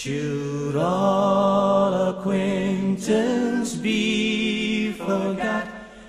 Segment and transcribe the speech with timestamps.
[0.00, 5.66] Should all acquaintance be forgot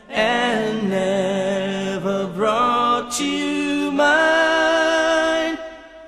[0.07, 5.57] and never brought to mind?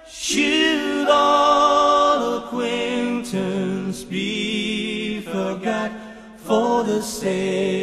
[0.08, 5.92] Should all acquaintance be forgot
[6.38, 7.81] for the sake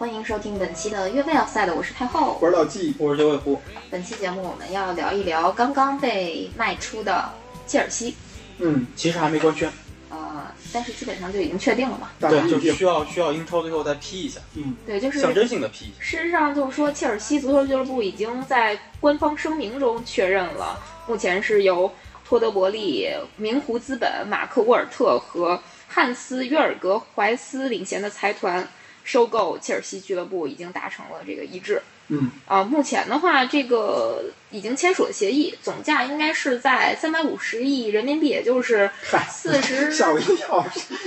[0.00, 2.38] 欢迎收听本期的越位要赛的，我是太后。
[2.40, 3.60] 我是老纪，我是九尾狐。
[3.90, 7.30] 本期节目我们要聊一聊刚刚被卖出的
[7.66, 8.16] 切尔西，
[8.60, 9.70] 嗯，其实还没官宣，
[10.08, 12.08] 呃，但是基本上就已经确定了嘛。
[12.18, 15.96] 对，就需要需要英超最后再批一下，嗯对，就是象征性的批一下。
[16.00, 21.92] 事实上就是说，切尔西足球俱乐部已经在官方声明中确认了，目前是由
[22.26, 28.66] 托德伯利、明湖资本、马克沃尔特和汉斯约尔格怀斯领衔的财团
[29.10, 31.82] 收购切尔西俱乐部，已经达成了这个一致。
[32.06, 40.64] 嗯啊，目前的话，这个已经签署了协议，总价应该是在三百五十亿人民币，也就是嗨，四十 吓我一跳，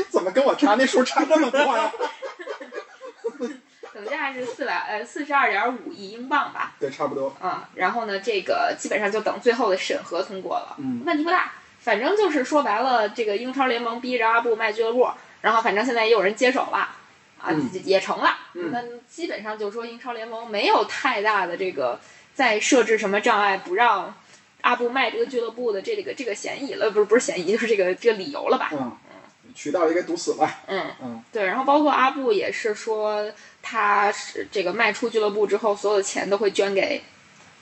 [0.10, 1.90] 怎么跟我查那数差这么多呀？
[3.94, 6.73] 总价是四百呃四十二点五亿英镑吧。
[6.78, 7.34] 对，差不多。
[7.40, 11.54] 啊，然后呢，这个基本上就等最后的审核通过了，嗯问题不大。
[11.80, 15.10] 反正就是说白了，这个英超联盟逼着阿布卖俱乐部，
[15.42, 16.90] 然后反正现在也有人接手了，
[17.44, 18.38] 啊，嗯也也成了。
[18.53, 21.99] 嗯那基本上就是说，英超联盟没有太大的这个
[22.33, 24.16] 在设置什么障碍，不让
[24.61, 28.69] 阿布卖这个俱乐部的这个这个嫌疑了，不是不是嫌疑，就是这个这个理由了吧？
[28.71, 28.97] 嗯，
[29.53, 30.49] 渠道也给堵死了。
[30.67, 33.30] 嗯嗯，对，然后包括阿布也是说，
[33.61, 37.02] 他是这个卖出俱乐部之后，所有的钱都会捐给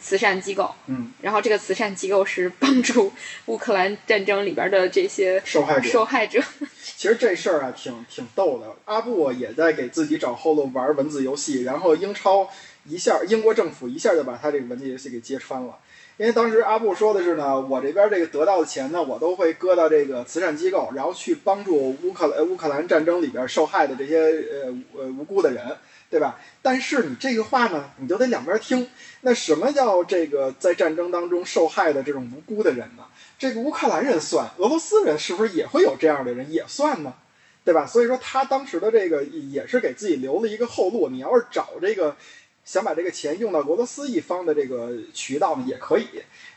[0.01, 0.73] 慈善机构。
[0.87, 3.13] 嗯，然后这个慈善机构是帮助
[3.45, 5.89] 乌克兰战争里边的这些受害者。
[5.89, 6.41] 受害者。
[6.97, 8.75] 其实这事儿啊，挺挺逗的。
[8.85, 12.49] 阿布也在给自己找后路玩文字游戏，然后英超
[12.85, 15.77] 一下，英国政府一下就把他这个文字游戏给揭穿了。
[16.17, 25.65] 因为当时阿布说的是呢，我这边这个得到的钱呢，我都会搁到这个慈善机构，然后去帮助乌克兰乌克兰战争里边受害的这些呃呃无辜的人，
[26.11, 26.39] 对吧？
[26.61, 28.87] 但是你这个话呢，你就得两边听。
[29.21, 33.05] 那什么叫这个在战争当中受害的这种无辜的人呢？
[33.39, 37.13] 这个乌克兰人算，俄罗斯人是不是也会有这样的人也算呢？
[37.63, 37.85] 对吧？
[37.85, 41.07] 所以说他当时的这个也是给自己留了一个后路。
[41.09, 42.17] 你要是找这个
[42.65, 46.07] 想把这个钱用到俄罗斯一方的这个渠道呢，也可以。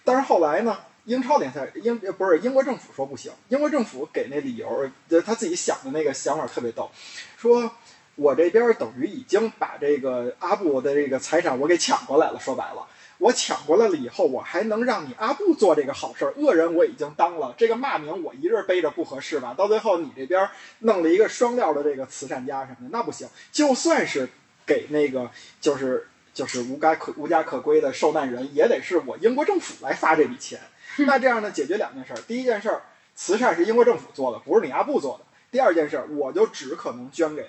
[0.02, 6.90] 但是后来呢，英超联赛英不是英国政府说不行，英国政府给那理由，呃他自己想的那个想法特别逗，
[7.36, 7.70] 说
[8.16, 12.86] 我这边等于已经把这个阿布的这个财产我给抢过来了，说白了。
[13.18, 19.54] 我抢过来了以后，我还能让你阿布做这个好事儿，恶人我已经当了，这个骂名我一人背着不合适吧？
[19.56, 20.48] 到最后你这边
[20.80, 23.28] 弄了一个双料的这个慈善家什么的，那不行。
[23.52, 24.28] 就算是
[24.66, 30.58] 给那个就是就是无家可无家可归的受难人，也得是我英国政府来发这笔钱。
[30.98, 32.18] 那这样呢，解决两件事儿。
[32.26, 32.82] 第一件事儿，
[33.14, 35.24] 慈善是英国政府做的，不是你阿布做的。
[35.52, 37.46] 第二件事儿，我就只可能捐给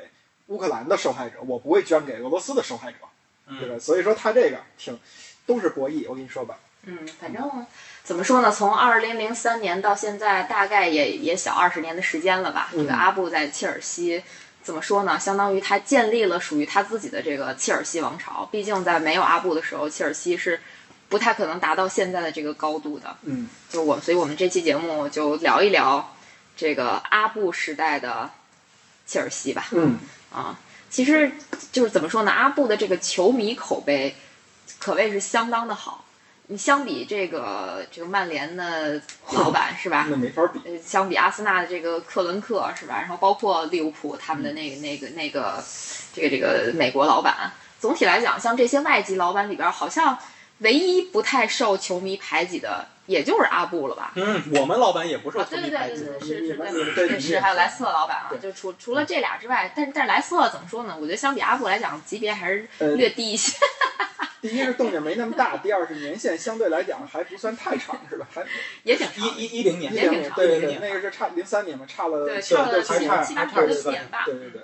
[0.47, 2.97] 乌克兰的受害者，我不会捐给俄罗斯的受害者，
[3.59, 3.79] 对吧？
[3.79, 4.99] 所以说他这个挺
[5.45, 6.05] 都是博弈。
[6.07, 7.65] 我跟你说吧，嗯，反正
[8.03, 8.51] 怎么说呢？
[8.51, 12.69] 从二零零三年到现在，大概也也小二十年的时间了吧。
[12.71, 14.23] 这个嗯阿布在切尔西。
[14.63, 15.19] 怎么说呢？
[15.19, 18.49] 相当于他建立了属于他自己的这个切尔西王朝。
[18.51, 20.59] 毕竟在没有阿布的时候，切尔西是
[21.07, 23.15] 不太可能达到现在的这个高度的。
[23.25, 26.15] 嗯，就我，所以我们这期节目就聊一聊
[26.57, 28.31] 这个阿布时代的
[29.05, 29.67] 切尔西吧。
[29.69, 29.99] 嗯，
[30.35, 30.59] 啊，
[30.89, 31.31] 其实
[31.71, 32.31] 就是怎么说呢？
[32.31, 34.15] 阿布的这个球迷口碑
[34.79, 36.03] 可谓是相当的好。
[36.47, 39.01] 你相比这个这个曼联的
[39.33, 40.05] 老板是吧？
[40.09, 40.59] 那没法比。
[40.65, 42.99] 呃，相比阿森纳的这个克伦克是吧？
[42.99, 45.63] 然后包括利物浦他们的那个、那个、那个
[46.13, 50.15] 这个这个美国老板，总体来讲，像这些外籍老板里边，好像
[50.59, 54.13] 唯一不太受球迷排挤的，也就是阿布了吧？
[54.15, 56.03] 嗯，我们老板也不受啊，球对迷排挤。
[56.03, 60.95] 对对对对，是是，你们对对你也是还有莱斯特老板啊，对就除除了这俩之外，但是但是莱斯特怎么说呢？
[60.99, 63.57] 我觉得相比阿布来讲，级别还是呃略低一些。
[64.41, 68.27] 第一是动静没那么大，第二是年限相对来讲还不算太长，是吧？
[68.31, 68.45] 还
[68.83, 69.27] 也挺长。
[69.27, 73.43] 一一一零年也挺长年对对对，那个是差零三年嘛，差了对，差了对七差，七七八
[73.91, 74.23] 年吧。
[74.25, 74.61] 对对对，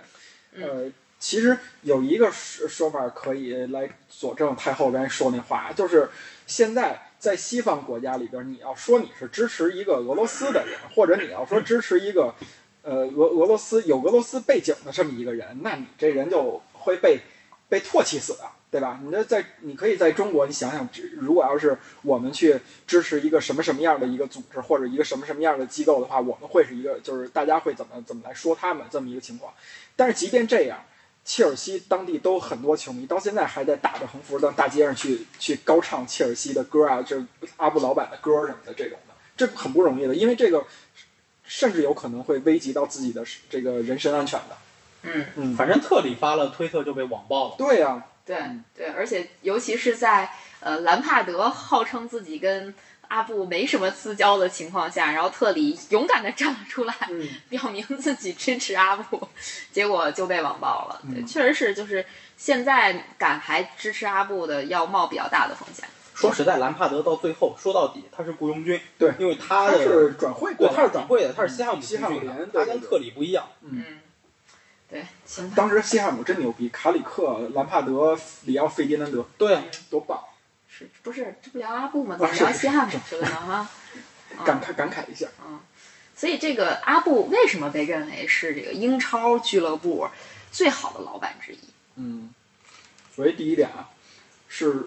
[0.54, 6.10] 嗯呃，其实有一个说说法可以来佐证太后刚才说那话，就是
[6.48, 12.34] 现在在西方国家里边，你要说你是支持一个俄罗斯的人，或者你要说支持一个
[12.82, 17.22] 呃俄俄罗斯有俄罗斯背景的这么一个人，那你这人就会被
[17.70, 18.40] 被唾弃死的。
[18.72, 19.02] 对吧？
[19.04, 22.58] 你这在你可以在中国，你想想，如果要是我们去
[22.88, 29.54] 支持一个什么什么样的一个组织或者一个什么什么样的机构的话，我们会是一个就是大家会怎么怎么来说他们这么一个情况。
[29.98, 30.80] 但是即便这样，
[31.24, 37.26] 切尔西当地都很多球迷到现在还在打着横幅到大街上去去高唱切尔西的歌啊，就是
[37.58, 40.66] 阿布老板的歌什么的这种的，这很不容易的，因为这个
[41.44, 44.58] 甚至有可能会危及到自己的这个人身安全的。
[45.04, 47.56] 嗯，嗯，反正特里发了推特就被网爆了。
[47.58, 52.74] 对呀、对嗯对，而且尤其是在呃兰帕德号称自己跟
[53.12, 59.28] 阿布没什么私交的情况下，然后特里勇敢的站了出来，嗯，表明自己支持阿布，
[59.74, 61.02] 结果就被网暴了。
[61.12, 62.06] 对，嗯确实是，就是
[62.38, 65.84] 现在敢还支持阿布的，要冒比较大的风险。
[66.16, 73.46] 说实在，兰帕德到最后说到底他是雇佣军，对因为他是转会过对他是转会的，他是西汉姆西汉姆联他跟特里不一样。
[73.62, 74.00] 嗯，
[74.90, 75.52] 对，行。
[75.52, 80.18] 当时西汉姆真牛逼，卡里克、兰帕德、里奥费迪南德对啊，多棒！
[80.86, 82.18] 是不是这不聊阿布吗？
[82.18, 83.36] 怎么聊西汉姆去了呢？
[83.36, 83.70] 哈，
[84.46, 85.28] 感慨感慨一下，
[86.16, 90.08] 所以这个阿布为什么被认为是这个英超俱乐部
[90.52, 91.60] 最好的老板之一？
[91.96, 92.34] 嗯，
[93.16, 93.90] 所以第一点啊，
[94.48, 94.86] 是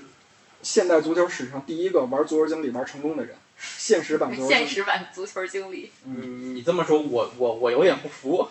[0.63, 4.61] 现代足球史上第一个玩足球经理玩成功的人，现实版足球经理。
[4.65, 8.49] 现实版足球经理，嗯，你这么说，我我我有点不服。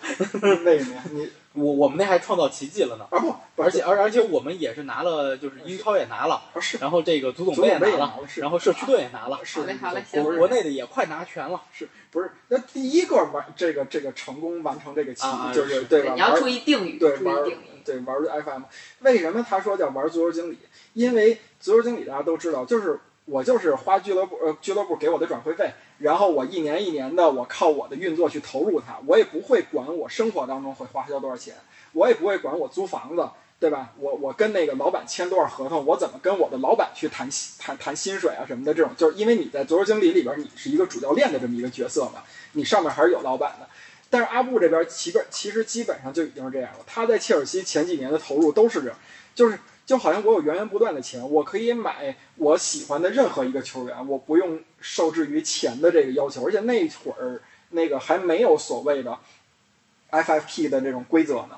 [0.65, 1.03] 为什么呀？
[1.11, 6.41] 你我我们那还创造奇迹了呢，啊不，而且而而且我们也是拿了，就是英超也拿了，
[6.79, 11.61] 然后这个足总杯杯也拿了然后社区队也拿了，是好嘞好嘞是行国国内的也快拿全了。
[11.71, 12.31] 是不是？
[12.47, 16.13] 那第一个完这个这个成功完成这个奇啊啊就是是对吧？
[16.13, 17.57] 你要注意定语，对玩定语。
[17.85, 18.61] 对玩 FM，
[19.01, 20.57] 为什么他说叫玩足球经理？
[20.93, 31.55] 因为足球经理大家都知道，就是我就是花俱乐部呃俱乐部给我的转会费，然后我一年一年的我靠我的运作去投入它，我也不会管我生活当中会花销多少钱，
[31.93, 33.29] 我也不会管我租房子。
[33.59, 33.93] 对吧？
[33.97, 42.23] 我我跟那个老板签多少合同，我怎么跟我的老板去谈薪谈谈薪水啊什么的这种，就是因为你在足球经理里边，你是一个主教练的这么一个角色嘛，
[42.53, 43.69] 你上面还是有老板的。
[44.09, 46.79] 但是阿布这边基本其实基本上就已经是这样了。
[46.85, 48.97] 他在切尔西前几年的投入都是这样，
[49.33, 56.45] 就是就好像我有源源不断的钱，我可以买我喜欢的任何一个球员，我不用受制于钱的这个要求。
[56.47, 59.17] 而且那会儿那个还没有所谓的
[60.11, 61.57] FFP 的这种规则呢，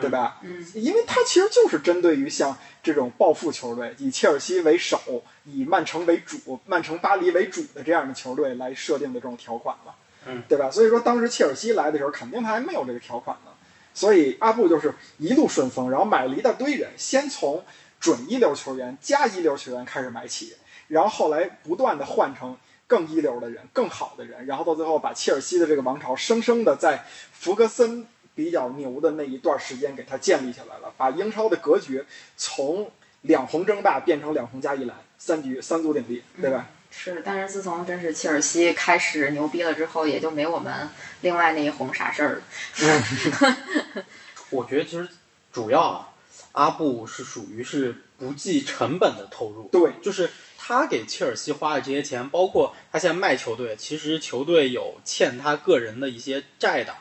[0.00, 0.38] 对吧？
[0.42, 9.94] 嗯，因为它其实就是针对于像这种暴富球队，以切尔西为首，以曼城为主、曼城、巴黎为主的这样的球队来设定的这种条款嘛，
[10.26, 10.70] 嗯，对吧？
[10.70, 13.51] 所以说当时切尔西来的时候，肯定他还没有这个条款呢，
[13.94, 17.64] 所以阿布就是一路顺风，然后买了一大堆人，先从
[18.00, 20.54] 准一流球员加一流球员开始买起，
[20.88, 22.56] 然后后来不断的换成
[22.86, 32.04] 更一流的人、更好的人，然后到最后把切尔西的这个王朝生生的在福格森比较牛的那一段时间给它建立起来了，把英超的格局
[32.36, 32.90] 从
[33.22, 36.66] 两红争霸变成两红加一蓝，三局三足鼎立，对吧？
[36.94, 40.88] 是，但是自从真是切尔西开始牛逼了之后，也就没我们
[41.22, 44.04] 另外那一红啥事儿了。
[44.50, 45.08] 我觉得其实
[45.50, 46.10] 主要啊，
[46.52, 56.94] 阿布是属于是不计成本的投入，对，就是他给切尔西花的这些钱，包括他现在卖球队，其实球队有欠他个人的一些债的，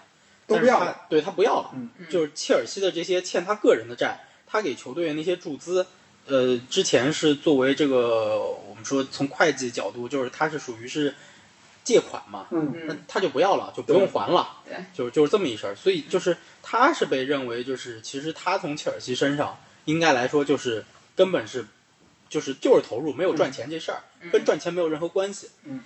[0.47, 5.85] 都不要了但是他，对他不要了，嗯就是切尔西的这些欠他个人的债，他给球队的那些注资，
[6.27, 11.13] 呃，之前是作为这个我们说从会计角度，就是他是属于是
[11.83, 15.75] 借款嘛，嗯，那嗯，他就不要了，就不用还了，对，就是就是这么一事儿。
[15.75, 20.85] 所以就是他是被认为就是其实他从切尔西身上应该来说就是
[21.15, 21.65] 根本是
[22.29, 25.49] 就是就是投入，没有赚钱这事儿，嗯跟赚钱没有任何关系。
[25.63, 25.81] 嗯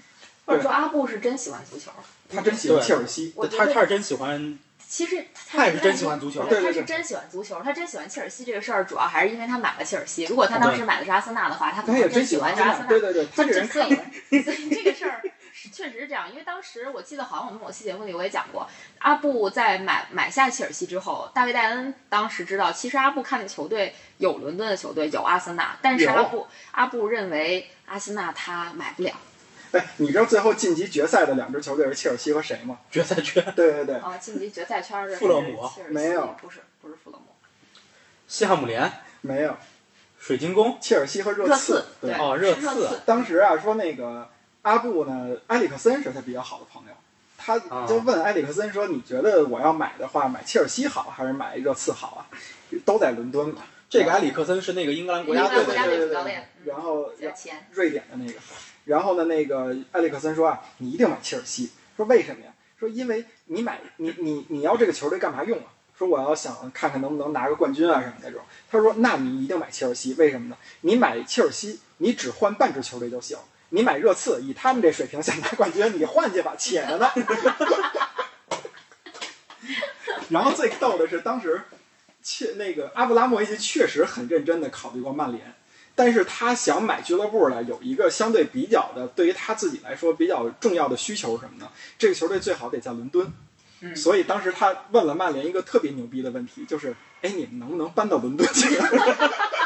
[0.47, 1.89] 或者说阿布是真喜欢足球。
[2.29, 10.25] 他真喜欢切尔西，他他是真喜欢，其实他也是真喜欢足球他是真喜欢足球，他真喜欢切尔西这个事儿，主要还是因为他买了切尔西。
[10.25, 12.87] 如果他当时买的是阿森纳的话，他可能真喜欢阿森纳。
[12.87, 13.91] 对对对，他这人所看
[14.29, 15.21] 以，所以这个事儿
[15.53, 29.13] 是确实是这样，因为当时我记得好像我们某期节目里我也讲过，阿布在买买下切尔西之后，大卫戴恩当时知道，其实阿布看的球队有伦敦的球队，有阿森纳，但是阿布阿布认为阿森纳他买不了。
[29.77, 32.79] 哎，你知道最后晋级决赛的两支球队是切尔西和谁吗？
[32.89, 37.25] 决赛圈对对对，啊，晋级决赛圈的富勒姆没有不是不是富勒姆，
[38.27, 38.89] 西汉姆联、
[39.21, 39.55] 没有，
[40.19, 44.29] 水晶宫切尔西和热热刺对，哦，热刺刺当时啊说那个
[44.61, 46.93] 阿布呢，埃里克森是他比较好的朋友，
[47.37, 52.21] 他啊就问埃里克森说：“你觉得我要买的话，买切尔西好还是买热刺好啊？”
[52.85, 53.61] 都在伦敦嘛。
[53.87, 57.11] 这个埃里克森是那个英格兰国家队的教练，然后。
[57.71, 58.39] 瑞典的那个，
[58.85, 61.71] 然后呢，那个埃里克森说啊，你一定买切尔西。
[61.97, 62.53] 说为什么呀？
[62.79, 65.65] 说因为你买你你你要这个球队干嘛用啊？
[65.97, 68.41] 说我要想看看能不能拿个冠军啊什么那种。
[68.69, 70.57] 他说那你一定买切尔西，为什么呢？
[70.81, 73.37] 你买切尔西，你只换半支球队就行。
[73.69, 77.09] 你买热刺，以他们这水平想拿冠军，你换去吧，且着呢。
[80.29, 81.61] 然后最逗的是，当时
[82.21, 85.53] 切那个阿布拉莫维奇确实很认真的考虑过曼联，
[85.95, 91.69] 但是他想买俱乐部呢，有一个相对比较的，对于他自己来说比较重要的需求是什么呢？
[91.97, 93.25] 这个球队最好得在伦敦。
[93.81, 98.67] 嗯所以当时他问了曼联一个特别牛逼的问题，就是，哎，你们能不能搬到伦敦去？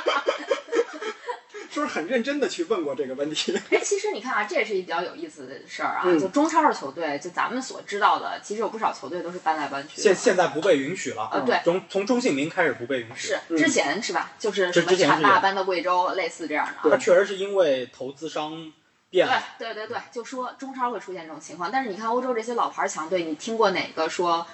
[1.70, 3.56] 说是很认真的去问过这个问题。
[3.70, 6.02] 哎，其实你看啊，这也是一比较有意思的事儿啊。
[6.06, 10.02] 嗯就中超的球队，就咱们所知道的，其实有不少球队都是搬来搬去。
[10.02, 13.28] 现现在不被允许了，呃，对，从从中信民开始不被允许。
[13.28, 14.32] 是嗯之前是吧？
[14.40, 16.92] 就是什么浐灞搬到贵州，类似这样的啊。
[16.92, 18.72] 它确实是因为投资商
[19.10, 24.46] 变了，对对对对，就说中超会出现这种情况，但是你看欧洲这些老牌强队，你听过哪个说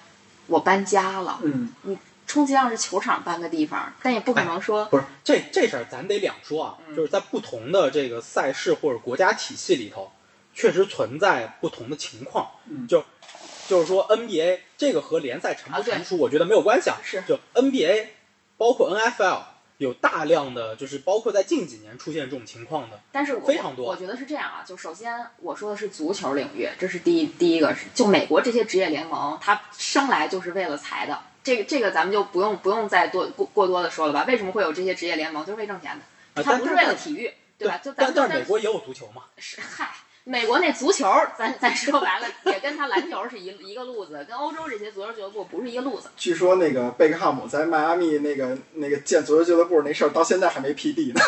[0.48, 1.40] 我搬家了？
[1.44, 1.70] 嗯，
[2.28, 10.12] 充其量是球场搬个地方，但也不可能说不是这这事儿咱得两说啊，嗯就是在不同的这个赛事或者国家体系里头，
[10.54, 12.52] 确实存在不同的情况。
[12.68, 13.04] 嗯就
[13.68, 16.98] 就是说 NBA 这个和联赛成不成熟，我觉得没有关系啊。
[17.04, 18.08] 是就 NBA，
[18.58, 19.40] 包括 NFL，
[19.78, 34.26] 有大量的就是包括在近几年出现这种情况的，但是我非常多我觉得是这样啊，就首先我说的是足球领域，这是第一第一个是，就美国这些职业联盟，它生来就是为了财的，这个这个咱们就不用不用再多过过多的说了吧？
[34.28, 35.46] 为什么会有这些职业联盟？
[35.46, 37.78] 就是为挣钱的，它不是为了体育，对吧？
[37.78, 39.92] 就咱但但是美国也有足球嘛， 是嗨，
[40.24, 41.06] 美国那足球，
[41.38, 46.10] 咱咱说白了，也跟他篮球是一一个路子，跟欧洲这些足球俱乐部不是一个路子。
[46.18, 51.22] 据说那个贝克汉姆在迈阿密那个那个建足球俱乐部那事儿，到现在还没批地呢。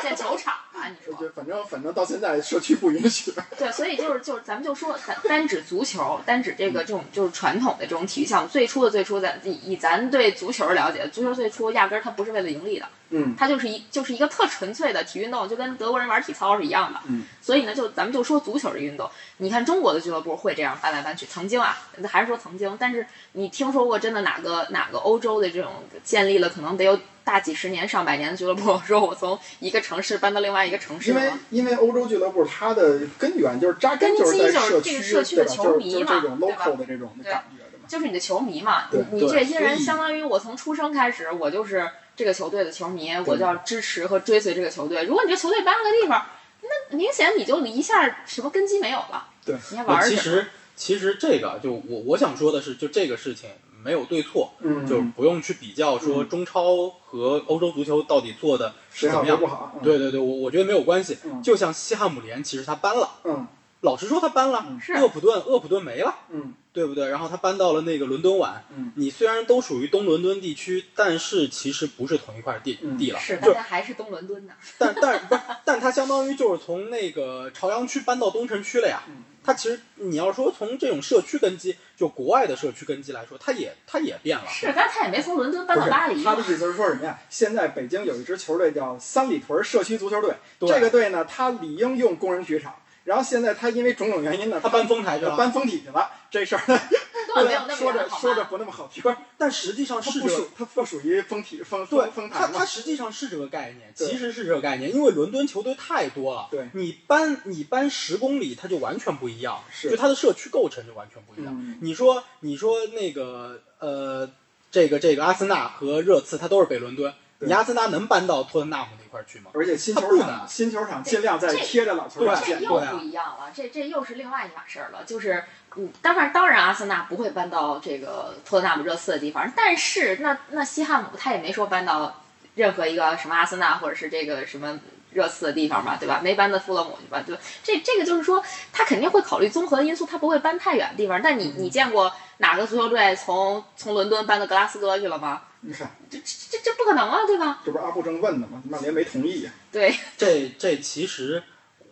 [0.00, 3.32] 建球场啊，你说就反正反正到现在社区不允许。
[3.58, 17.00] 对，所以就是就是咱们就说单单指足球，单指这个这种就是传统的这种体育项目，最初的最初咱以以咱对足球了解，足球最初压根儿它不是为了盈利的，嗯它就是一就是一个特纯粹的体育运动，就跟德国人玩体操是一样的。
[17.06, 25.72] 嗯，所以呢，就咱们就说足球这运动，你看中国的俱乐部会这样搬来搬去，曾经啊，还是说曾经，但是你听说过真的哪个哪个欧洲的这种
[26.04, 31.32] 建立了可能得有大几十年、上百年的俱乐部，说我从一个城市搬到另外一个城市因为？
[31.50, 35.50] 因为欧洲俱乐部它的根源就是扎根就是在社区，根基就是这个社区对吧？
[35.50, 37.84] 的球就是迷嘛就是这种对吧 local 的这种的感觉的嘛。
[37.88, 45.04] 就是你的球迷嘛，你你这些人相当于我从出生开始，我就是这个球队的球迷，我就要支持和追随这个球队。
[45.04, 46.26] 如果你这球队搬了个地方，
[46.62, 49.28] 那明显你就一下什么根基没有了。
[49.44, 50.16] 对，你还玩儿其？
[50.16, 50.46] 实
[50.76, 53.50] 其实这个就我我想说的是，就这个事情
[53.82, 59.38] 没有对错，嗯，就不用去比较说中超和欧洲足球到底做的是怎么样。
[59.38, 59.72] 不好？
[59.76, 61.18] 嗯，对对对，我我觉得没有关系。
[61.24, 63.46] 嗯就像西汉姆联，其实他搬了，嗯
[63.82, 64.66] 老实说他搬了，
[65.00, 67.08] 厄普顿厄普顿没了，嗯对不对？
[67.08, 68.64] 然后他搬到了那个伦敦碗。
[68.76, 73.18] 嗯你虽然都属于东伦敦地区，但是其实不是同一块地、嗯地了。
[73.20, 74.52] 是，就还是东伦敦的。
[74.78, 79.02] 但 但不是，但他相当于就是从那个朝阳区搬到东城区了呀。
[79.08, 84.44] 嗯它其实你要说从这种社区根基，就国外的社区根基来说，它也它也变了。
[84.46, 86.22] 是，但他也没从伦敦搬到巴黎。
[86.22, 87.18] 他的意思是说什么呀？
[87.30, 92.74] 现在北京有一支球队叫三里屯社区足球队，这个队呢，他理应用工人体育场，
[93.08, 95.34] 然后现在他因为种种原因呢，他搬丰台去了。
[95.34, 96.10] 搬丰体去了。
[96.30, 96.78] 这事儿呢，
[97.42, 98.06] 没有那么说着？
[98.20, 102.66] 说着不那么好听，不是，但实际上它是这个不属它不属于丰体丰对封封台嘛它它。
[102.66, 106.48] 实际上是这个概念，其实是这个概念，因为伦敦球队太多了。
[106.50, 111.54] 对你搬你搬十公里，它就完全不一样，是就它的社区构成就完全不一样。
[111.58, 114.28] 嗯你说你说那个呃，
[114.70, 119.52] 这个这个阿森纳和热刺，它都是北伦敦，对你阿森纳能搬到托特纳姆那块儿去吗？
[119.54, 122.58] 而且新球场新球场尽量在贴着老球场对建。
[122.58, 125.04] 这又不一样了，这这又是另外一码事儿了。
[125.04, 125.44] 就是，
[125.76, 132.22] 嗯，当然当然，阿森纳不会搬到这个托特纳姆热刺的地方，但是那那西汉姆他也没说搬到
[132.56, 134.80] 任何一个什么阿森纳或者是这个什么
[135.18, 136.20] 热刺的地方嘛，对吧？
[136.22, 137.42] 没搬到富勒姆去吧，对吧？
[137.64, 138.40] 这这个就是说，
[138.72, 141.20] 他肯定会考虑综合的因素，他不会搬太远的地方。
[141.20, 145.42] 但你你见过哪个足球队从从伦敦搬到格拉斯哥去了吗？
[145.62, 147.60] 你看，这这这不可能啊，对吧？
[147.64, 148.62] 这不是阿布正问的吗？
[148.70, 149.50] 曼联没同意呀。
[149.72, 151.42] 对， 这这其实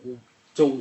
[0.03, 0.15] 我
[0.53, 0.77] 就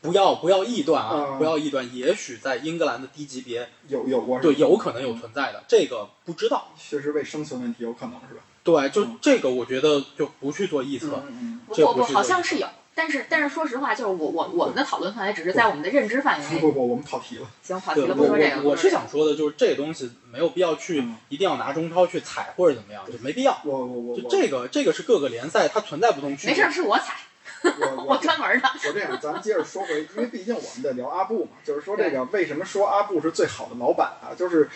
[0.00, 6.68] 不要不要臆断啊，嗯不要臆断，也许在英格兰的低级别，有有过是对，有可能有存在的，这个不知道。
[6.78, 8.40] 确实为生存问题有可能是吧？
[8.62, 11.22] 对，就这个我觉得就不去做臆测。
[11.28, 16.60] 嗯不不不，好像是有，但是但是说实话，就是我我我们的讨论范围只是在我们的认知范围嗯，内。
[16.60, 17.46] 不不，我们跑题了。
[17.62, 18.62] 行，跑题对，了，不说这个。
[18.62, 23.60] 我我是想说的，就是这个东西没有必要去嗯一定要拿中超去踩或者怎么样，就没必要。
[23.64, 26.50] 我我我我就这个这个是各个联赛它存在不同区别。
[26.50, 27.14] 没事儿，是我踩，
[27.62, 28.68] 我 我专门的。
[28.88, 34.34] 我这样，咱们接着说回，因为毕竟我们在聊阿布嘛，就是说这个为什么说阿布是最好的老板啊？
[34.36, 34.68] 就是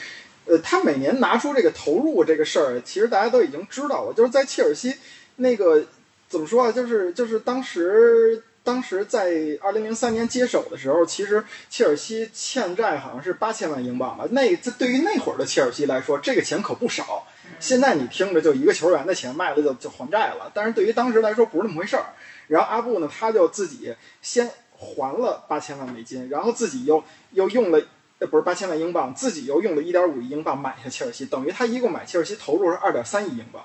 [0.46, 4.94] 呃，他每年拿出这个投入这个事儿，其实大家都已经知道了，就是在切尔西
[5.36, 5.84] 那个
[6.28, 14.26] 怎么说啊，就是就是当时当时在二零零三年接手的时候，其实切尔西欠债好像是八千万英镑吧。
[14.32, 17.26] 那这对于那会儿的切尔西来说，这个钱可不少。
[17.58, 22.06] 现在你听着就一个球员的钱卖了就就还债了，但是对于当时来说不是那么回事儿。
[22.48, 27.80] 然后阿布呢，他就自己先还了八千万美金，然后自己又又用了。
[28.20, 33.62] 呃，不是八千万英镑，自己又用了一点五亿英镑买下切尔西，等于他一共买切尔西投入是二点三亿英镑。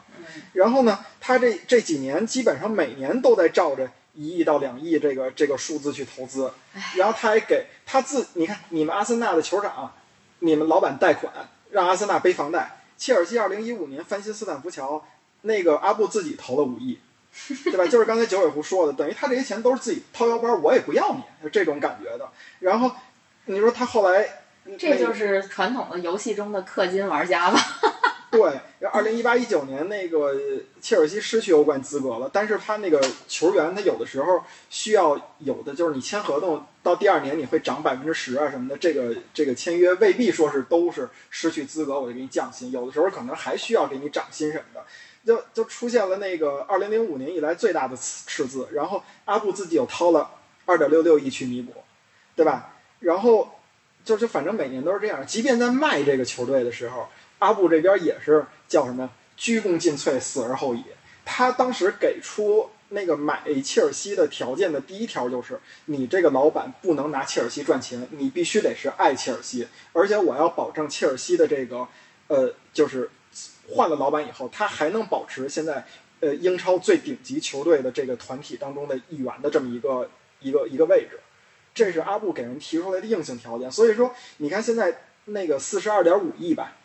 [0.53, 6.51] 然后呢，他这这几年基本上每年都在照着一亿到两亿这个这个数字去投资，
[6.95, 9.93] 然后他还给他自，你看你们阿森纳的酋长，
[10.39, 11.31] 你们老板贷款
[11.71, 15.05] 让阿森纳背房贷，切尔西二零一五年翻新斯坦福桥，
[15.43, 16.99] 那个阿布自己投了五亿，
[17.65, 17.85] 对吧？
[17.85, 22.29] 就是刚才九尾狐说的，等于他这些钱都是自己掏腰包，我也不要你，就这种感觉的。
[22.59, 22.91] 然后
[23.49, 24.43] 你说他后来，
[24.77, 27.59] 这就是传统的游戏中的氪金玩家吧？
[28.29, 28.39] 对，
[28.91, 30.39] 二零一八一九年那个
[30.79, 44.85] 切尔西失去欧冠资格了，但是他那个球员他有的时候需要有的就是你签合同到第二年你会涨百分之十啊什么的，这个这个签约未必说是都是失去资格我就给你降薪，有的时候可能还需要给你涨薪什么的，
[45.25, 50.29] 就就出现了那个二零零五年以来最大的赤字，然后阿布自己又掏了
[50.65, 51.73] 二点六六亿去弥补，
[52.35, 52.75] 对吧？
[52.99, 53.59] 然后
[54.03, 57.07] 就就反正每年都是这样，即便在卖这个球队的时候。
[57.39, 59.09] 阿布这边也是叫什么？
[59.37, 60.83] 鞠躬尽瘁，死而后已。
[61.23, 71.87] 他当时给出那个买切尔西的条件的第一条就是，你这个老板不能拿切尔西赚钱，你必须得是爱切尔西，而且我要保证切尔西的这个，
[72.27, 73.09] 呃，就是
[73.69, 75.85] 换了老板以后，他还能保持现在
[76.19, 80.09] 呃英超最顶级球队的这个团体当中的一员的这么一个
[80.41, 81.21] 一个一个位置。
[81.73, 83.71] 这是阿布给人提出来的硬性条件。
[83.71, 86.75] 所以说，你看现在那个四十二点五亿吧。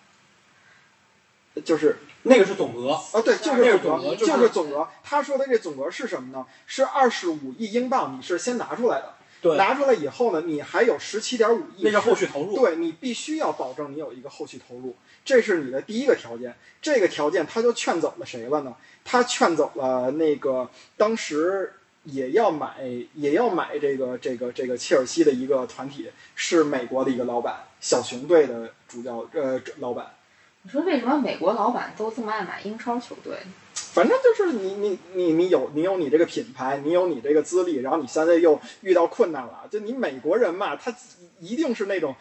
[1.65, 4.89] 就是那个是总额啊，对，就是总额，个总额就就是总额。
[5.05, 6.45] 他说的这总额是什么呢？
[6.67, 9.15] 是二十五亿英镑，你是先拿出来的。
[9.41, 12.57] 对，拿出来以后呢，你还有十七点五亿，那是后续投入。
[12.57, 16.57] 对你必须要保证你有一个后续投入，这是你的第一个条件。
[16.83, 18.75] 这个条件他就劝走了谁了呢？
[19.05, 22.77] 他劝走了那个当时也要买
[23.15, 30.15] 也要买这个这个这个切尔西的一个团体，是美国的一个老板，小熊队的主教呃老板。
[30.63, 33.37] 你说为什么美国老板都这么爱买英超球队？
[33.75, 40.95] 反正就是你你你你有你有你这个品牌，你有你这个资历，然后你现在又遇到困难了，就你美国人嘛，他
[41.39, 42.15] 一定是那种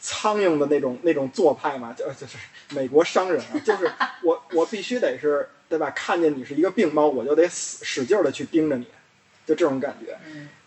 [0.00, 2.38] 苍蝇的那种那种做派嘛，就就是
[2.70, 3.90] 美国商人啊， 就是
[4.22, 5.90] 我我必须得是对吧？
[5.90, 8.86] 看见你是一个病猫，我就得死使劲的去盯着你，
[9.50, 10.16] 就这种感觉。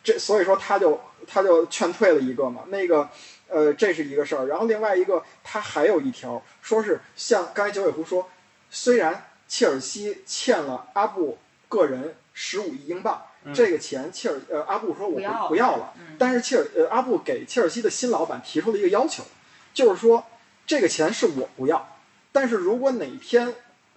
[0.04, 3.10] 这所以说他就他就劝退了一个嘛，那个。
[3.50, 8.28] 呃，这是一个事儿，然后另外一个，他还有一条，说是像刚才九尾狐说，
[8.72, 11.38] 虽然切尔西欠了阿布
[11.70, 13.22] 个人十五亿英镑，
[13.54, 19.24] 这个钱切尔呃阿布说我不不要了，但是切尔呃阿布给切尔西的新老板提出了一个要求，
[19.72, 20.26] 就是说
[20.66, 22.00] 这个钱是我不要，
[22.32, 23.54] 但是如果哪天。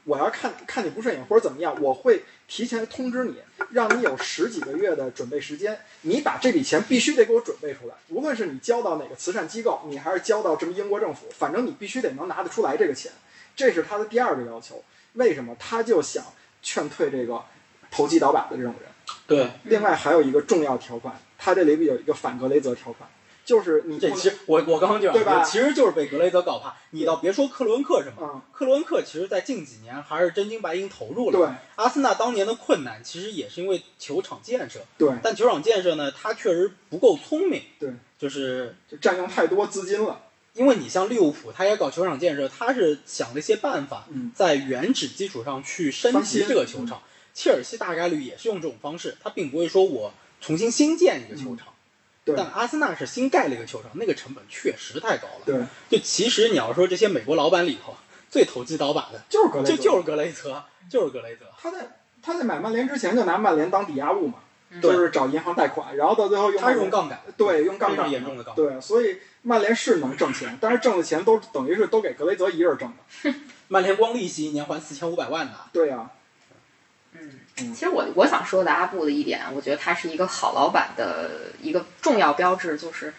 [0.07, 3.35] 我要看看你不顺眼或者怎么样，我会提前通知你，
[3.71, 5.77] 让你有十几个月的准备时间。
[6.03, 13.11] 你把这笔钱必须得给我准备出来，无论是你交到哪个慈善机构，你还是交到这么英国政府，反正你必须得能拿得出来这个钱。
[13.57, 14.85] 这是他的第二个要求。
[15.15, 15.57] 为什么？
[15.59, 16.25] 他就想
[16.63, 17.43] 劝退这个
[17.91, 18.89] 投机倒把的这种人。
[19.27, 19.51] 对。
[19.65, 23.11] 另外还有一个重要条款，他这里边有一个反格雷泽条款。
[23.47, 25.43] 就是你这其实我我刚刚就对吧？
[25.43, 26.75] 其实就是被格雷泽搞怕。
[26.91, 31.39] 你倒别说克伦克什么，嗯，克伦克其实在近几年还是真金白银投入了。
[31.39, 34.81] 对，阿森纳当年的困难其实也是因为球场建设。
[34.99, 37.63] 对，但球场建设呢，他确实不够聪明。
[37.79, 40.23] 对，就是就占用太多资金了。
[40.55, 47.03] 因为你像利物浦，他也搞球场建设，他是想了一些办法，在原址基础上去升级这个球场。
[47.33, 51.69] 切尔西大概率也是用这种方式，他并不会说我重新新建一个球场。
[52.35, 55.43] 但阿森纳是新盖了一个球场，那个成本确实太高了。
[55.45, 57.95] 对，就其实你要说这些美国老板里头
[58.29, 61.45] 最投机倒把的，就是格雷，就就是格雷泽，就是格雷泽。
[61.61, 64.39] 他在他在买曼联之前就拿曼联当抵押物嘛，
[64.83, 68.67] 就是找银行贷款，然后到最后用他用杠杆，对，用杠杆严重的杠杆。
[68.67, 73.35] 对，所以曼联是能挣钱，但是挣的钱都等于是都给格雷泽一人挣的。
[73.69, 75.53] 曼联光利息一年还四千五百万呢。
[75.73, 76.11] 对呀。
[77.59, 81.31] 嗯，其实我我想说的阿布的一点，我觉得他是一个好老板的
[81.63, 83.13] 一个重要标志，就是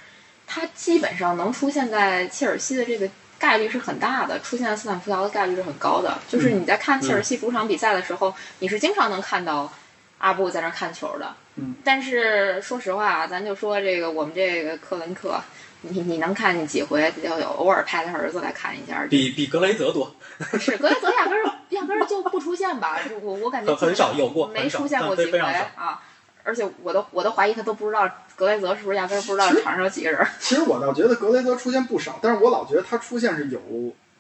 [0.46, 6.20] 他基本上能出现在切尔西的这个概率是很大的，出现在斯坦福桥的概率是很高的。
[6.28, 9.74] 就是你在看切尔西主场比赛的时候，你是经常能看到
[10.20, 11.36] 阿布在那儿看球的。
[11.56, 15.42] 嗯，但是说实话啊，咱就说这个我们这个克伦克，
[15.90, 17.12] 你你能看见几回？
[17.22, 20.16] 就有偶尔派他儿子来看一下，比比格雷泽多，
[20.60, 22.98] 是格雷泽压根儿压根儿就不出现吧？
[23.22, 26.02] 我我感觉很很少有过没出现过几回啊。
[26.44, 30.26] 而且我都我都怀疑他都不知道格雷泽是不是压根儿不知道场上有几个人。
[30.40, 33.60] 其实我倒觉得格雷泽出现不少，但是我老觉得他出现是有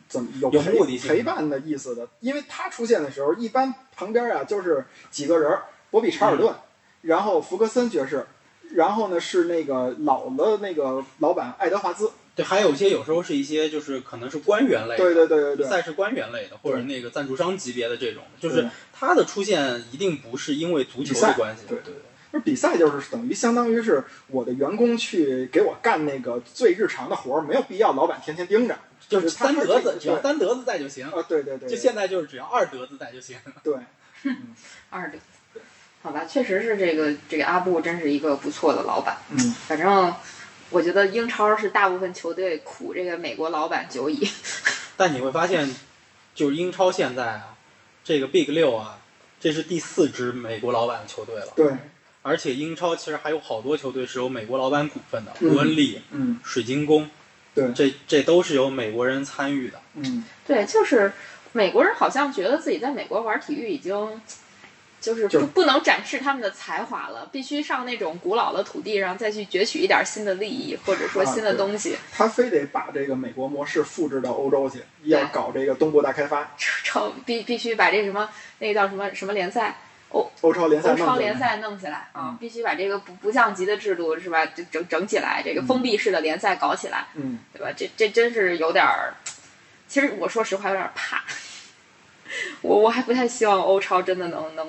[0.10, 6.54] 怎么有有陪目的性陪伴的意思的，因为他出现的时候，一般旁边啊就是几个人儿，博比查尔顿，
[7.02, 8.26] 然后福格森爵士，
[8.74, 21.94] 然后呢是那个老的那个老板爱德华兹，对，还有一些有时候是一些就是可能是官员类的，对对对对对，赛事官员类的，或者那个赞助商级别的这种，就是他的出现一定不是因为足球赛的关系，对对
[22.32, 28.78] 就是比赛就是等于相当于是我的员工去给我干那个最日常的活儿，没有必要老板天天盯着。
[29.08, 31.08] 就是三德子，只要三德子在就行。
[31.08, 33.38] 啊，对对对，就现在就是只要二德子在就行。
[33.64, 33.74] 对，
[34.90, 35.18] 二的，
[36.08, 39.18] 好吧，确实是这个这个阿布真是一个不错的老板。
[39.30, 40.16] 嗯，反正
[40.70, 44.26] 我觉得英超是大部分球队苦这个美国老板久矣。
[44.96, 45.70] 但你会发现，
[46.34, 47.58] 就是英超现在啊，
[48.06, 49.00] 这个 Big 六啊，
[49.38, 51.52] 这是第四支美国老板的球队了。
[51.58, 51.74] 对，
[52.22, 57.10] 而且英超其实还有好多球队是有美国老板股份的，嗯伯恩利、嗯水晶宫，
[57.54, 59.82] 对这这都是由美国人参与的。
[59.96, 61.12] 嗯，对，就是
[61.52, 64.22] 美国人好像觉得自己在美国玩体育已经。
[65.00, 71.96] 就是不不能展示他们的才华了，必须上那种古老的土地上再去攫取一点新的利益，或者说啊新的东西。
[72.12, 78.28] 他非得把这个美国模式复制到欧洲去，要搞这个东部大开发，超必必须把这什么
[78.60, 79.78] 那个叫什么什么联赛，
[80.10, 87.72] 欧欧超联赛欧超联赛弄起来啊嗯，必须把这个不不降级的制度是吧，整整整起来，这个封闭式的联赛搞起来，嗯，对吧？
[87.78, 89.14] 这这真是有点儿，
[89.88, 91.24] 其实我说实话有点儿怕，
[92.62, 94.68] 我我还不太希望欧超真的能能，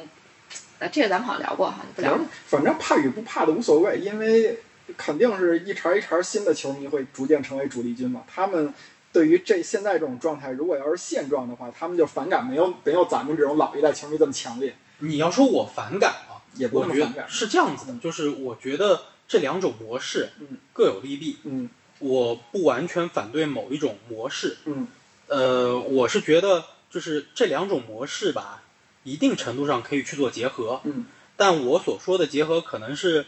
[0.78, 2.24] 呃，这个咱们好像聊过哈，不聊了。
[2.46, 4.58] 反正怕与不怕的无所谓，因为
[4.96, 8.22] 肯定是一茬一茬新的球迷会逐渐成为主力军嘛。
[8.26, 8.72] 他们
[9.12, 17.14] 对于这现在这种状态，如果要是现状的话，他们就反感没有没有咱们这种老一代球迷这么强烈，你要说我反感啊，也不我那么反感。
[17.14, 21.68] 觉得是这样子的，就是我觉得这两种模式嗯各有利弊，嗯
[21.98, 24.86] 我不完全反对某一种模式，嗯
[25.26, 28.62] 呃，我是觉得就是这两种模式吧，
[29.04, 31.06] 一定程度上可以去做结合，嗯。
[31.36, 33.26] 但我所说的结合可能是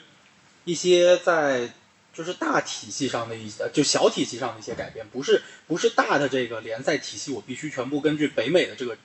[0.64, 1.73] 一些在
[2.12, 8.96] 就是大体系上的一些，就小体系上的一些改变，不是不是大的这个联赛体系，我必须全部根据北美的这个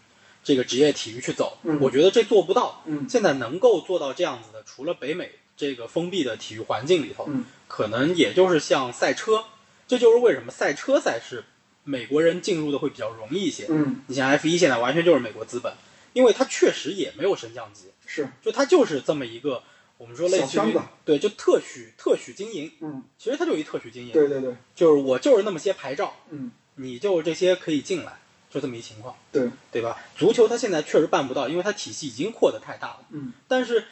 [0.44, 1.78] 这个职业体育去走，嗯。
[1.80, 2.82] 我觉得这做不到。
[2.86, 3.06] 嗯。
[3.08, 7.46] 现在能够做到这样子的，除了北美这个封闭的体育环境里头，嗯。
[7.68, 9.46] 可能也就是像赛车，
[9.88, 11.44] 这就是为什么赛车赛事
[11.86, 13.68] 美国人进入的会比较容易一些。
[13.70, 15.74] 嗯，你像 F 一现在完全就是美国资本，
[16.12, 18.28] 因为它确实也没有升降级，是。
[18.44, 19.64] 就它就是这么一个
[19.98, 26.52] 我们说类似于对，就特许特许经营，嗯，其实它就一特许经营，对对对，就是我就是那么些牌照，嗯。
[26.78, 28.20] 你就这些可以进来，
[28.50, 29.98] 就这么一情况，对，对吧？
[30.18, 33.00] 足球它现在确实办不到，因为它体系已经扩得太大了。
[33.12, 33.32] 嗯。
[33.48, 33.86] 但是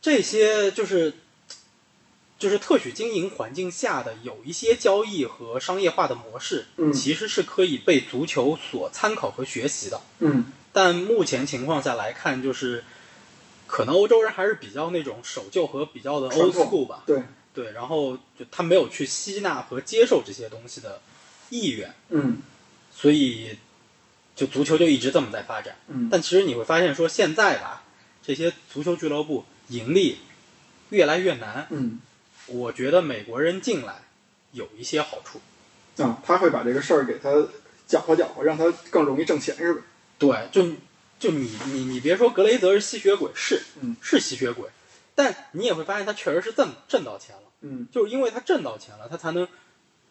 [0.00, 1.12] 这些就是
[2.38, 10.00] 就是特许经营环境下的有一些交易和商业化的模式，嗯其实是可以被足球所参考和学习的。
[10.20, 12.84] 嗯但目前情况下来看，就是
[13.66, 17.02] 可能欧洲人还是比较那种守旧和比较的 old school 吧。
[17.06, 17.22] 对，
[17.52, 21.00] 对，然后就他没有去吸纳和接受这些东西的
[21.50, 22.38] 意愿，嗯
[22.94, 23.58] 所以
[24.36, 25.76] 就足球就一直这么在发展。
[25.88, 27.82] 嗯但其实你会发现，说现在吧，
[28.22, 30.18] 这些足球俱乐部盈利
[30.90, 31.66] 越来越难。
[31.70, 31.98] 嗯
[32.48, 34.02] 我觉得美国人进来
[34.52, 35.40] 有一些好处，
[36.02, 37.48] 啊，他会把这个事儿给他
[37.86, 39.82] 搅和搅和，让他更容易挣钱，是吧？
[40.18, 40.62] 对，就
[41.18, 43.96] 就你你你别说格雷泽是吸血鬼，是嗯。
[44.00, 44.68] 是吸血鬼，
[45.14, 47.86] 但你也会发现他确实是挣挣到钱了，嗯。
[47.92, 49.46] 就是因为他挣到钱了，他才能